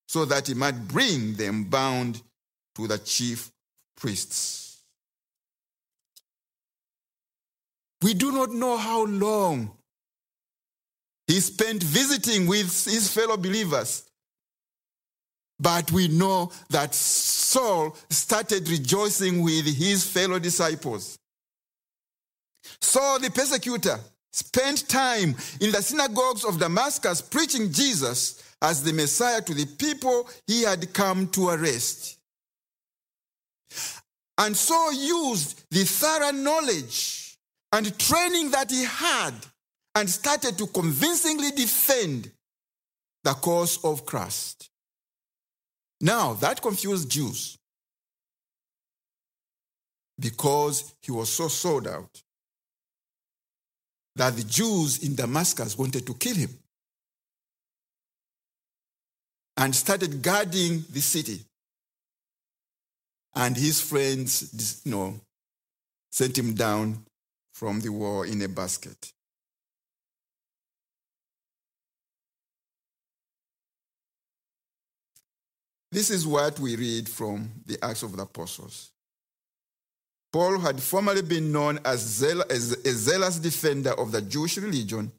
so 0.09 0.25
that 0.25 0.49
he 0.49 0.55
might 0.55 0.89
bring 0.89 1.35
them 1.35 1.65
bound 1.65 2.21
to 2.75 2.89
the 2.89 2.99
chief 2.99 3.53
priests. 3.97 4.83
We 8.03 8.13
do 8.13 8.33
not 8.33 8.51
know 8.51 8.77
how 8.77 9.05
long 9.05 9.71
he 11.29 11.39
spent 11.39 11.81
visiting 11.81 12.49
with 12.49 12.67
his 12.85 13.09
fellow 13.09 13.37
believers. 13.37 14.03
But 15.59 15.93
we 15.93 16.09
know 16.09 16.51
that 16.71 16.95
Saul 16.95 17.97
started 18.11 18.69
rejoicing 18.69 19.43
with 19.43 19.67
his 19.67 20.05
fellow 20.05 20.39
disciples. 20.39 21.19
Saul, 22.81 23.21
the 23.21 23.31
persecutor, 23.31 23.99
spent 24.33 24.89
time 24.89 25.37
in 25.61 25.71
the 25.71 25.81
synagogues 25.81 26.45
of 26.45 26.59
Damascus 26.59 27.23
preaching 27.23 27.73
Jesus 27.73 28.43
as 28.61 28.83
the 28.83 28.93
Messiah 28.93 29.41
to 29.43 29.55
the 29.55 29.67
people 29.67 30.29
he 30.47 30.63
had 30.63 30.93
come 30.93 31.29
to 31.29 31.51
arrest. 31.51 32.19
And 34.39 34.57
so 34.57 34.91
used 34.91 35.65
the 35.71 35.85
thorough 35.85 36.33
knowledge 36.33 37.39
and 37.73 37.97
training 37.99 38.51
that 38.51 38.71
he 38.71 38.85
had 38.85 39.35
and 39.95 40.11
started 40.11 40.59
to 40.59 40.67
convincingly 40.67 41.53
defend 41.53 42.31
the 43.23 43.35
cause 43.35 43.79
of 43.85 44.05
Christ. 44.05 44.71
Now, 46.01 46.35
that 46.35 46.61
confused 46.61 47.11
Jews 47.11 47.57
because 50.19 50.95
he 51.03 51.13
was 51.13 51.33
so 51.33 51.49
sold 51.49 51.89
out 51.89 52.23
that 54.17 54.37
the 54.37 54.45
Jews 54.45 55.03
in 55.03 55.15
Damascus 55.15 55.77
wanted 55.77 56.07
to 56.07 56.15
kill 56.15 56.37
him 56.37 56.51
and 59.57 59.75
started 59.75 60.23
guarding 60.23 60.85
the 60.91 61.01
city. 61.01 61.41
And 63.35 63.57
his 63.57 63.81
friends, 63.81 64.83
you 64.85 64.93
know, 64.93 65.21
sent 66.11 66.39
him 66.39 66.55
down 66.55 67.05
from 67.53 67.81
the 67.81 67.91
wall 67.91 68.23
in 68.23 68.43
a 68.43 68.49
basket. 68.49 69.14
This 75.95 76.11
is 76.11 76.27
what 76.27 76.59
we 76.59 76.75
read 76.75 77.09
from 77.09 77.49
the 77.67 77.79
Acts 77.81 78.03
of 78.03 78.17
the 78.17 78.25
Apostles. 78.25 78.91
Paul 80.33 80.59
had 80.59 80.83
formerly 80.83 81.23
been 81.23 81.53
known 81.53 81.79
as, 81.85 82.21
a 82.21 82.93
zealous 82.93 83.39
defender 83.39 83.93
of 83.93 84.11
the 84.11 84.21
Jewish 84.21 84.57
religion 84.59 85.13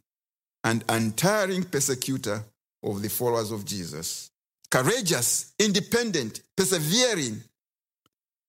and 0.66 0.84
untiring 0.90 1.64
persecutor 1.64 2.44
of 2.84 3.02
the 3.02 3.08
followers 3.08 3.52
of 3.52 3.64
Jesus. 3.64 4.32
courageous, 4.70 5.54
independent, 5.58 6.42
persevering. 6.58 7.42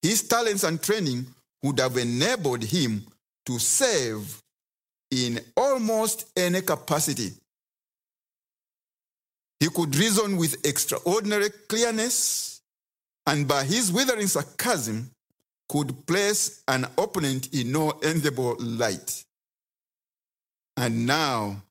His 0.02 0.24
talents 0.24 0.64
and 0.64 0.82
training 0.82 1.26
would 1.62 1.78
have 1.78 1.96
enabled 1.96 2.64
him 2.64 3.06
to 3.44 3.60
serve 3.60 4.42
in 5.12 5.38
almost 5.56 6.26
any 6.36 6.62
capacity. 6.62 7.30
He 9.60 9.68
could 9.68 9.96
reason 9.96 10.36
with 10.36 10.64
extraordinary 10.66 11.50
clearness, 11.68 12.60
and 13.26 13.48
by 13.48 13.64
his 13.64 13.90
withering 13.90 14.26
sarcasm, 14.26 15.10
could 15.68 16.06
place 16.06 16.62
an 16.68 16.84
opponent 16.96 17.52
in 17.54 17.72
no 17.72 17.90
enviable 18.02 18.56
light. 18.60 19.24
And 20.76 21.06
now 21.06 21.62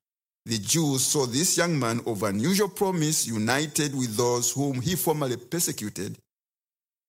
the 0.45 0.57
Jews 0.57 1.05
saw 1.05 1.25
this 1.25 1.57
young 1.57 1.79
man 1.79 2.01
of 2.05 2.23
unusual 2.23 2.69
promise 2.69 3.25
united 3.25 3.95
with 3.95 4.15
those 4.15 4.51
whom 4.51 4.81
he 4.81 4.95
formerly 4.95 5.37
persecuted 5.37 6.17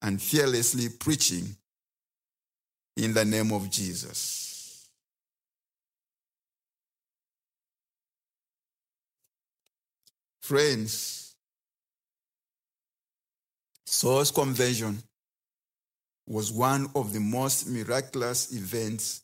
and 0.03 0.21
fearlessly 0.21 0.89
preaching 0.91 1.57
in 2.97 3.13
the 3.13 3.25
name 3.25 3.53
of 3.53 3.71
Jesus. 3.71 4.46
Friends, 10.47 11.35
Saul's 13.85 14.31
conversion 14.31 15.03
was 16.29 16.53
one 16.53 16.87
of 16.95 17.13
the 17.13 17.19
most 17.19 17.69
miraculous 17.69 18.53
events 18.53 19.23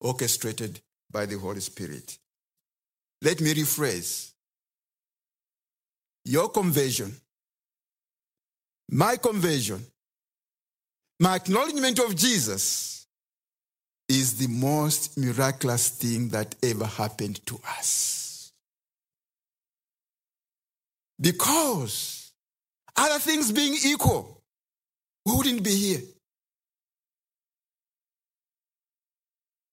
orchestrated 0.00 0.80
by 1.10 1.26
the 1.26 1.38
Holy 1.38 1.60
Spirit. 1.60 2.16
Let 3.20 3.42
me 3.42 3.52
rephrase. 3.52 4.32
Your 6.24 6.48
conversion, 6.48 7.14
my 8.90 9.18
conversion, 9.18 9.84
my 11.20 11.34
acknowledgement 11.34 11.98
of 11.98 12.16
Jesus 12.16 13.06
is 14.08 14.38
the 14.38 14.48
most 14.48 15.18
miraculous 15.18 15.90
thing 15.90 16.30
that 16.30 16.54
ever 16.62 16.86
happened 16.86 17.44
to 17.44 17.60
us. 17.68 18.23
Because 21.20 22.32
other 22.96 23.18
things 23.18 23.52
being 23.52 23.76
equal, 23.84 24.42
we 25.24 25.36
wouldn't 25.36 25.62
be 25.62 25.74
here. 25.74 26.02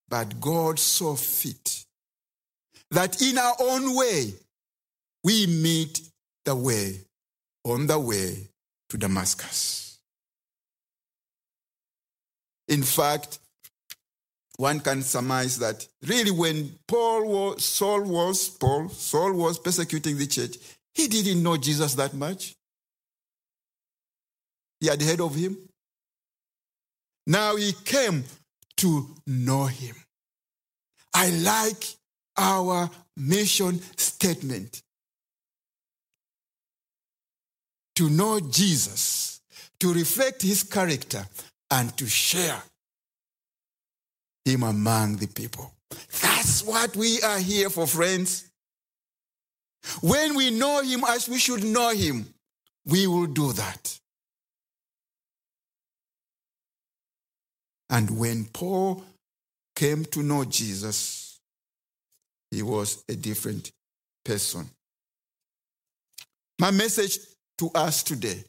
But 0.08 0.40
God 0.42 0.78
saw 0.78 1.16
fit 1.16 1.86
that 2.92 3.22
in 3.22 3.38
our 3.38 3.56
own 3.60 3.96
way, 3.96 4.34
we 5.24 5.48
meet 5.48 6.02
the 6.44 6.56
way 6.56 7.00
on 7.64 7.88
the 7.88 8.00
way 8.00 8.50
to 8.90 8.98
Damascus. 8.98 10.00
In 12.68 12.84
fact, 12.84 13.40
one 14.58 14.80
can 14.80 15.02
surmise 15.02 15.60
that 15.60 15.88
really 16.08 16.32
when 16.32 16.78
Paul 16.88 17.28
was, 17.28 17.66
Saul 17.66 18.04
was, 18.04 18.50
Paul, 18.50 18.90
Saul 18.90 19.34
was 19.34 19.60
persecuting 19.60 20.18
the 20.18 20.28
church, 20.28 20.58
he 20.94 21.08
didn't 21.08 21.42
know 21.42 21.58
Jesus 21.58 21.96
that 21.96 22.14
much. 22.14 22.56
He 24.80 24.88
had 24.88 25.02
heard 25.02 25.22
of 25.22 25.36
him. 25.36 25.58
Now 27.28 27.56
he 27.56 27.74
came 27.86 28.24
to 28.78 29.16
know 29.28 29.66
him. 29.66 29.96
I 31.14 31.30
like 31.30 31.86
our 32.38 32.90
mission 33.16 33.80
statement. 33.98 34.82
To 37.96 38.10
know 38.10 38.40
Jesus, 38.40 39.42
to 39.80 39.94
reflect 39.94 40.42
his 40.42 40.64
character, 40.64 41.28
and 41.70 41.96
to 41.98 42.08
share 42.08 42.62
him 44.44 44.64
among 44.64 45.18
the 45.18 45.28
people. 45.28 45.72
That's 46.22 46.64
what 46.64 46.96
we 46.96 47.22
are 47.22 47.40
here 47.40 47.70
for, 47.70 47.86
friends. 47.86 48.51
When 50.02 50.36
we 50.36 50.52
know 50.52 50.82
him 50.82 51.04
as 51.08 51.28
we 51.28 51.40
should 51.40 51.64
know 51.64 51.90
him, 51.90 52.26
we 52.86 53.08
will 53.08 53.28
do 53.28 53.52
that. 53.54 54.00
And 57.90 58.18
when 58.18 58.46
Paul 58.46 59.04
came 59.76 60.06
to 60.06 60.24
know 60.24 60.46
Jesus, 60.46 61.40
he 62.50 62.62
was 62.62 63.04
a 63.10 63.16
different 63.16 63.72
person. 64.24 64.70
My 66.60 66.72
message 66.72 67.20
to 67.58 67.70
us 67.74 68.04
today 68.04 68.44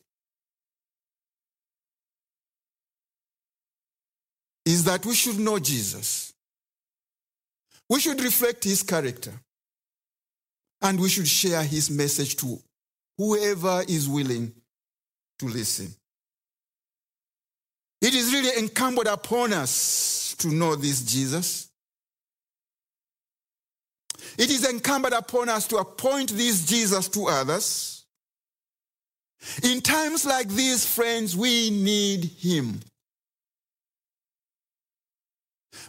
is 4.64 4.84
that 4.84 5.04
we 5.04 5.14
should 5.14 5.38
know 5.38 5.58
Jesus. 5.58 6.32
We 7.88 8.00
should 8.00 8.20
reflect 8.22 8.64
his 8.64 8.82
character. 8.82 9.32
And 10.82 11.00
we 11.00 11.08
should 11.08 11.28
share 11.28 11.62
his 11.62 11.90
message 11.90 12.36
to 12.36 12.58
whoever 13.16 13.84
is 13.88 14.08
willing 14.08 14.52
to 15.38 15.46
listen. 15.46 15.94
It 18.00 18.14
is 18.14 18.32
really 18.32 18.58
incumbent 18.58 19.06
upon 19.06 19.52
us 19.52 20.34
to 20.38 20.48
know 20.48 20.74
this 20.74 21.02
Jesus. 21.02 21.68
It 24.38 24.50
is 24.50 24.68
incumbent 24.68 25.14
upon 25.14 25.48
us 25.48 25.66
to 25.68 25.76
appoint 25.76 26.30
this 26.30 26.66
Jesus 26.66 27.08
to 27.10 27.28
others. 27.28 28.04
In 29.62 29.80
times 29.80 30.24
like 30.24 30.48
these, 30.48 30.86
friends, 30.86 31.36
we 31.36 31.70
need 31.70 32.24
him. 32.24 32.80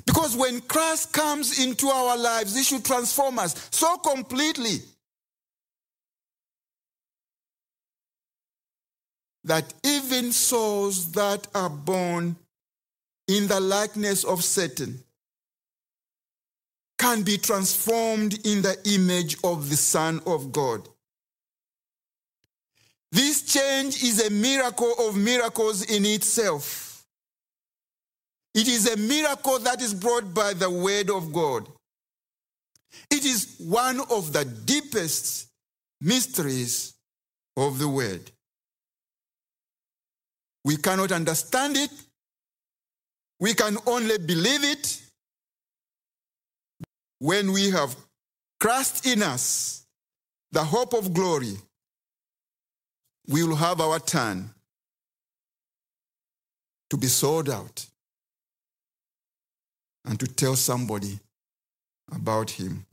Because 0.06 0.36
when 0.36 0.62
Christ 0.62 1.14
comes 1.14 1.64
into 1.64 1.88
our 1.88 2.18
lives, 2.18 2.56
he 2.56 2.64
should 2.64 2.86
transform 2.86 3.40
us 3.40 3.70
so 3.72 3.98
completely 3.98 4.78
that 9.44 9.74
even 9.84 10.32
souls 10.32 11.12
that 11.12 11.48
are 11.54 11.70
born 11.70 12.36
in 13.28 13.48
the 13.48 13.60
likeness 13.60 14.24
of 14.24 14.44
Satan 14.44 15.04
can 16.98 17.24
be 17.24 17.38
transformed 17.38 18.46
in 18.46 18.62
the 18.62 18.78
image 18.86 19.38
of 19.44 19.70
the 19.70 19.76
Son 19.76 20.22
of 20.26 20.52
God. 20.52 20.88
This 23.12 23.44
change 23.44 24.02
is 24.02 24.26
a 24.26 24.32
miracle 24.32 24.94
of 25.00 25.16
miracles 25.18 25.84
in 25.84 26.06
itself. 26.06 26.93
It 28.54 28.68
is 28.68 28.88
a 28.92 28.98
miracle 28.98 29.60
that 29.60 29.82
is 29.82 29.94
brought 29.94 30.34
by 30.34 30.54
the 30.54 30.70
Word 30.70 31.10
of 31.10 31.34
God. 31.34 31.68
It 33.10 33.26
is 33.26 33.56
one 33.58 34.00
of 34.12 34.32
the 34.32 34.46
deepest 34.46 35.48
mysteries 36.00 36.94
of 37.58 37.80
the 37.80 37.88
Word. 37.88 38.30
We 40.64 40.78
cannot 40.78 41.12
understand 41.12 41.78
it. 41.78 41.92
We 43.40 43.54
can 43.54 43.78
only 43.88 44.20
believe 44.20 44.64
it 44.64 45.02
when 47.20 47.52
we 47.52 47.72
have 47.72 47.96
Christ 48.60 49.06
in 49.06 49.24
us, 49.24 49.86
the 50.52 50.64
hope 50.64 50.94
of 50.94 51.14
glory. 51.14 51.58
We 53.28 53.44
will 53.44 53.56
have 53.56 53.82
our 53.82 54.00
turn 54.00 54.52
to 56.90 56.98
be 56.98 57.08
sold 57.08 57.50
out 57.50 57.86
and 60.06 60.20
to 60.20 60.28
tell 60.28 60.56
somebody 60.56 61.20
about 62.12 62.52
him. 62.52 62.86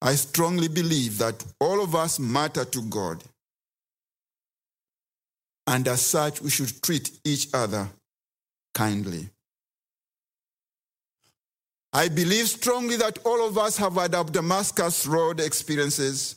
I 0.00 0.14
strongly 0.14 0.68
believe 0.68 1.18
that 1.18 1.44
all 1.60 1.82
of 1.82 1.94
us 1.94 2.18
matter 2.18 2.64
to 2.64 2.82
God. 2.82 3.24
And 5.66 5.86
as 5.88 6.00
such, 6.00 6.40
we 6.40 6.50
should 6.50 6.82
treat 6.82 7.10
each 7.24 7.48
other 7.52 7.88
kindly. 8.74 9.28
I 11.92 12.08
believe 12.08 12.48
strongly 12.48 12.96
that 12.96 13.18
all 13.24 13.46
of 13.46 13.58
us 13.58 13.76
have 13.78 13.94
had 13.94 14.12
Damascus 14.32 15.06
Road 15.06 15.40
experiences 15.40 16.36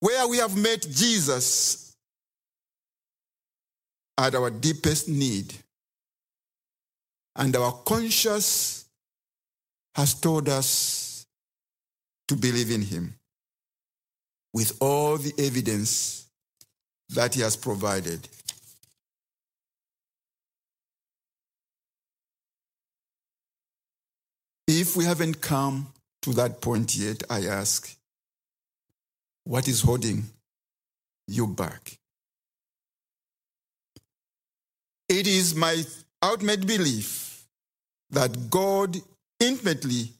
where 0.00 0.26
we 0.28 0.38
have 0.38 0.56
met 0.56 0.86
Jesus 0.90 1.94
at 4.18 4.34
our 4.34 4.50
deepest 4.50 5.08
need 5.08 5.54
and 7.36 7.54
our 7.56 7.72
conscience 7.84 8.86
has 9.94 10.14
told 10.14 10.48
us 10.48 11.26
to 12.28 12.36
believe 12.36 12.70
in 12.70 12.82
him 12.82 13.14
with 14.52 14.76
all 14.80 15.16
the 15.16 15.32
evidence 15.38 16.28
that 17.08 17.34
he 17.34 17.40
has 17.40 17.56
provided. 17.56 18.28
If 24.66 24.96
we 24.96 25.04
haven't 25.04 25.40
come 25.40 25.92
to 26.22 26.32
that 26.34 26.60
point 26.60 26.94
yet, 26.96 27.24
I 27.28 27.46
ask, 27.46 27.96
What 29.44 29.66
is 29.66 29.80
holding 29.80 30.24
you 31.26 31.48
back? 31.48 31.98
It 35.08 35.26
is 35.26 35.56
my 35.56 35.82
ultimate 36.22 36.66
belief 36.66 37.44
that 38.10 38.50
God 38.50 38.96
intimately 39.38 40.10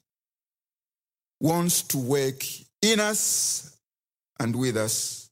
wants 1.41 1.83
to 1.83 1.99
work 1.99 2.43
in 2.83 3.01
us 3.01 3.77
and 4.39 4.57
with 4.57 4.77
us. 4.77 5.31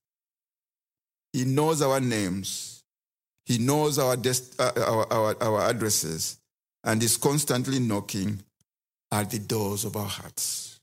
He 1.33 1.45
knows 1.45 1.83
our 1.83 2.01
names. 2.01 2.83
He 3.47 3.59
knows 3.59 3.99
our, 3.99 4.17
dest- 4.17 4.61
uh, 4.61 4.73
our, 4.77 5.13
our, 5.13 5.43
our 5.43 5.71
addresses 5.71 6.39
and 6.85 7.03
is 7.03 7.17
constantly 7.17 7.79
knocking 7.79 8.43
at 9.11 9.31
the 9.31 9.39
doors 9.39 9.85
of 9.85 9.97
our 9.97 10.07
hearts. 10.07 10.81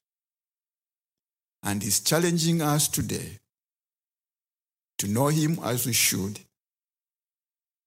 And 1.64 1.84
is 1.84 2.00
challenging 2.00 2.62
us 2.62 2.88
today 2.88 3.40
to 5.00 5.08
know 5.08 5.28
Him 5.28 5.60
as 5.64 5.86
we 5.86 5.94
should 5.94 6.40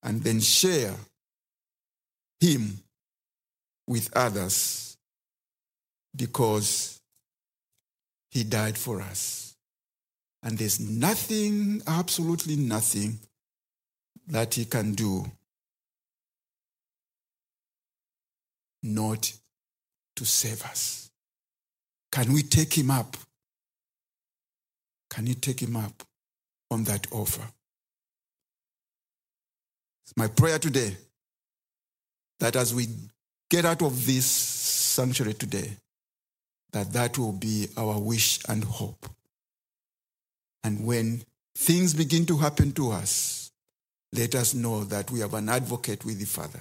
and 0.02 0.22
then 0.22 0.40
share 0.40 0.94
Him 2.40 2.78
with 3.86 4.10
others 4.16 4.96
because 6.14 7.00
He 8.30 8.44
died 8.44 8.78
for 8.78 9.00
us. 9.00 9.56
And 10.42 10.56
there's 10.56 10.78
nothing, 10.78 11.82
absolutely 11.86 12.56
nothing, 12.56 13.18
that 14.28 14.54
He 14.54 14.64
can 14.64 14.94
do 14.94 15.24
not 18.82 19.32
to 20.16 20.24
save 20.24 20.62
us. 20.64 21.10
Can 22.12 22.32
we 22.32 22.42
take 22.42 22.74
Him 22.74 22.90
up? 22.90 23.16
Can 25.10 25.26
you 25.26 25.34
take 25.34 25.60
Him 25.60 25.76
up 25.76 26.02
on 26.70 26.84
that 26.84 27.06
offer? 27.10 27.46
It's 30.04 30.16
my 30.16 30.28
prayer 30.28 30.58
today 30.58 30.96
that 32.40 32.56
as 32.56 32.74
we 32.74 32.86
get 33.50 33.64
out 33.64 33.82
of 33.82 34.06
this 34.06 34.26
sanctuary 34.26 35.34
today, 35.34 35.70
that 36.72 36.92
that 36.92 37.18
will 37.18 37.32
be 37.32 37.68
our 37.76 37.98
wish 37.98 38.40
and 38.48 38.62
hope. 38.64 39.06
And 40.64 40.84
when 40.84 41.22
things 41.56 41.94
begin 41.94 42.26
to 42.26 42.36
happen 42.36 42.72
to 42.72 42.90
us, 42.92 43.50
let 44.12 44.34
us 44.34 44.54
know 44.54 44.84
that 44.84 45.10
we 45.10 45.20
have 45.20 45.34
an 45.34 45.48
advocate 45.48 46.04
with 46.04 46.18
the 46.18 46.26
Father, 46.26 46.60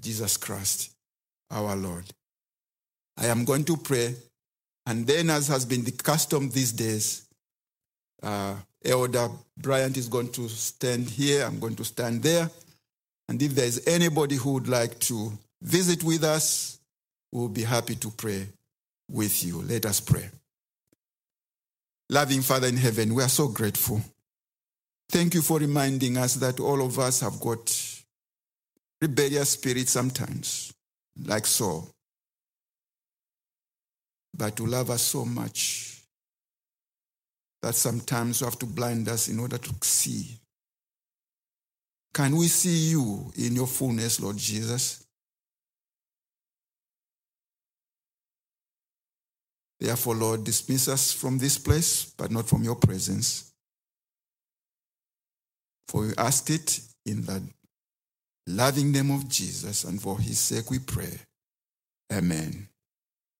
Jesus 0.00 0.36
Christ, 0.36 0.92
our 1.50 1.76
Lord. 1.76 2.04
I 3.16 3.26
am 3.26 3.44
going 3.44 3.64
to 3.64 3.76
pray, 3.76 4.14
and 4.86 5.06
then, 5.06 5.30
as 5.30 5.48
has 5.48 5.64
been 5.64 5.84
the 5.84 5.92
custom 5.92 6.50
these 6.50 6.72
days, 6.72 7.26
uh, 8.22 8.54
Elder 8.84 9.28
Bryant 9.56 9.96
is 9.96 10.08
going 10.08 10.30
to 10.32 10.48
stand 10.48 11.08
here, 11.08 11.44
I'm 11.44 11.58
going 11.58 11.76
to 11.76 11.84
stand 11.84 12.22
there. 12.22 12.50
And 13.28 13.42
if 13.42 13.54
there's 13.54 13.86
anybody 13.86 14.36
who 14.36 14.52
would 14.52 14.68
like 14.68 14.98
to 15.00 15.32
visit 15.62 16.04
with 16.04 16.22
us, 16.22 16.78
we'll 17.32 17.48
be 17.48 17.64
happy 17.64 17.96
to 17.96 18.10
pray 18.10 18.46
with 19.10 19.44
you. 19.44 19.62
Let 19.62 19.86
us 19.86 20.00
pray. 20.00 20.28
Loving 22.08 22.42
Father 22.42 22.68
in 22.68 22.76
heaven, 22.76 23.14
we 23.14 23.22
are 23.22 23.28
so 23.28 23.48
grateful. 23.48 24.00
Thank 25.10 25.34
you 25.34 25.42
for 25.42 25.58
reminding 25.58 26.16
us 26.16 26.34
that 26.34 26.60
all 26.60 26.84
of 26.84 26.98
us 26.98 27.20
have 27.20 27.40
got 27.40 28.02
rebellious 29.00 29.50
spirits 29.50 29.92
sometimes, 29.92 30.72
like 31.24 31.46
Saul. 31.46 31.88
But 34.36 34.58
you 34.58 34.66
love 34.66 34.90
us 34.90 35.02
so 35.02 35.24
much 35.24 36.02
that 37.62 37.74
sometimes 37.74 38.40
you 38.40 38.46
have 38.46 38.58
to 38.58 38.66
blind 38.66 39.08
us 39.08 39.28
in 39.28 39.40
order 39.40 39.58
to 39.58 39.74
see. 39.82 40.38
Can 42.16 42.34
we 42.34 42.48
see 42.48 42.92
you 42.92 43.30
in 43.36 43.54
your 43.54 43.66
fullness, 43.66 44.18
Lord 44.20 44.38
Jesus? 44.38 45.04
Therefore, 49.78 50.14
Lord, 50.14 50.42
dismiss 50.42 50.88
us 50.88 51.12
from 51.12 51.36
this 51.36 51.58
place, 51.58 52.06
but 52.16 52.30
not 52.30 52.48
from 52.48 52.64
your 52.64 52.76
presence. 52.76 53.52
For 55.88 56.06
we 56.06 56.12
ask 56.16 56.48
it 56.48 56.80
in 57.04 57.20
the 57.20 57.42
loving 58.46 58.92
name 58.92 59.10
of 59.10 59.28
Jesus, 59.28 59.84
and 59.84 60.00
for 60.00 60.18
his 60.18 60.38
sake 60.38 60.70
we 60.70 60.78
pray. 60.78 61.18
Amen. 62.10 62.66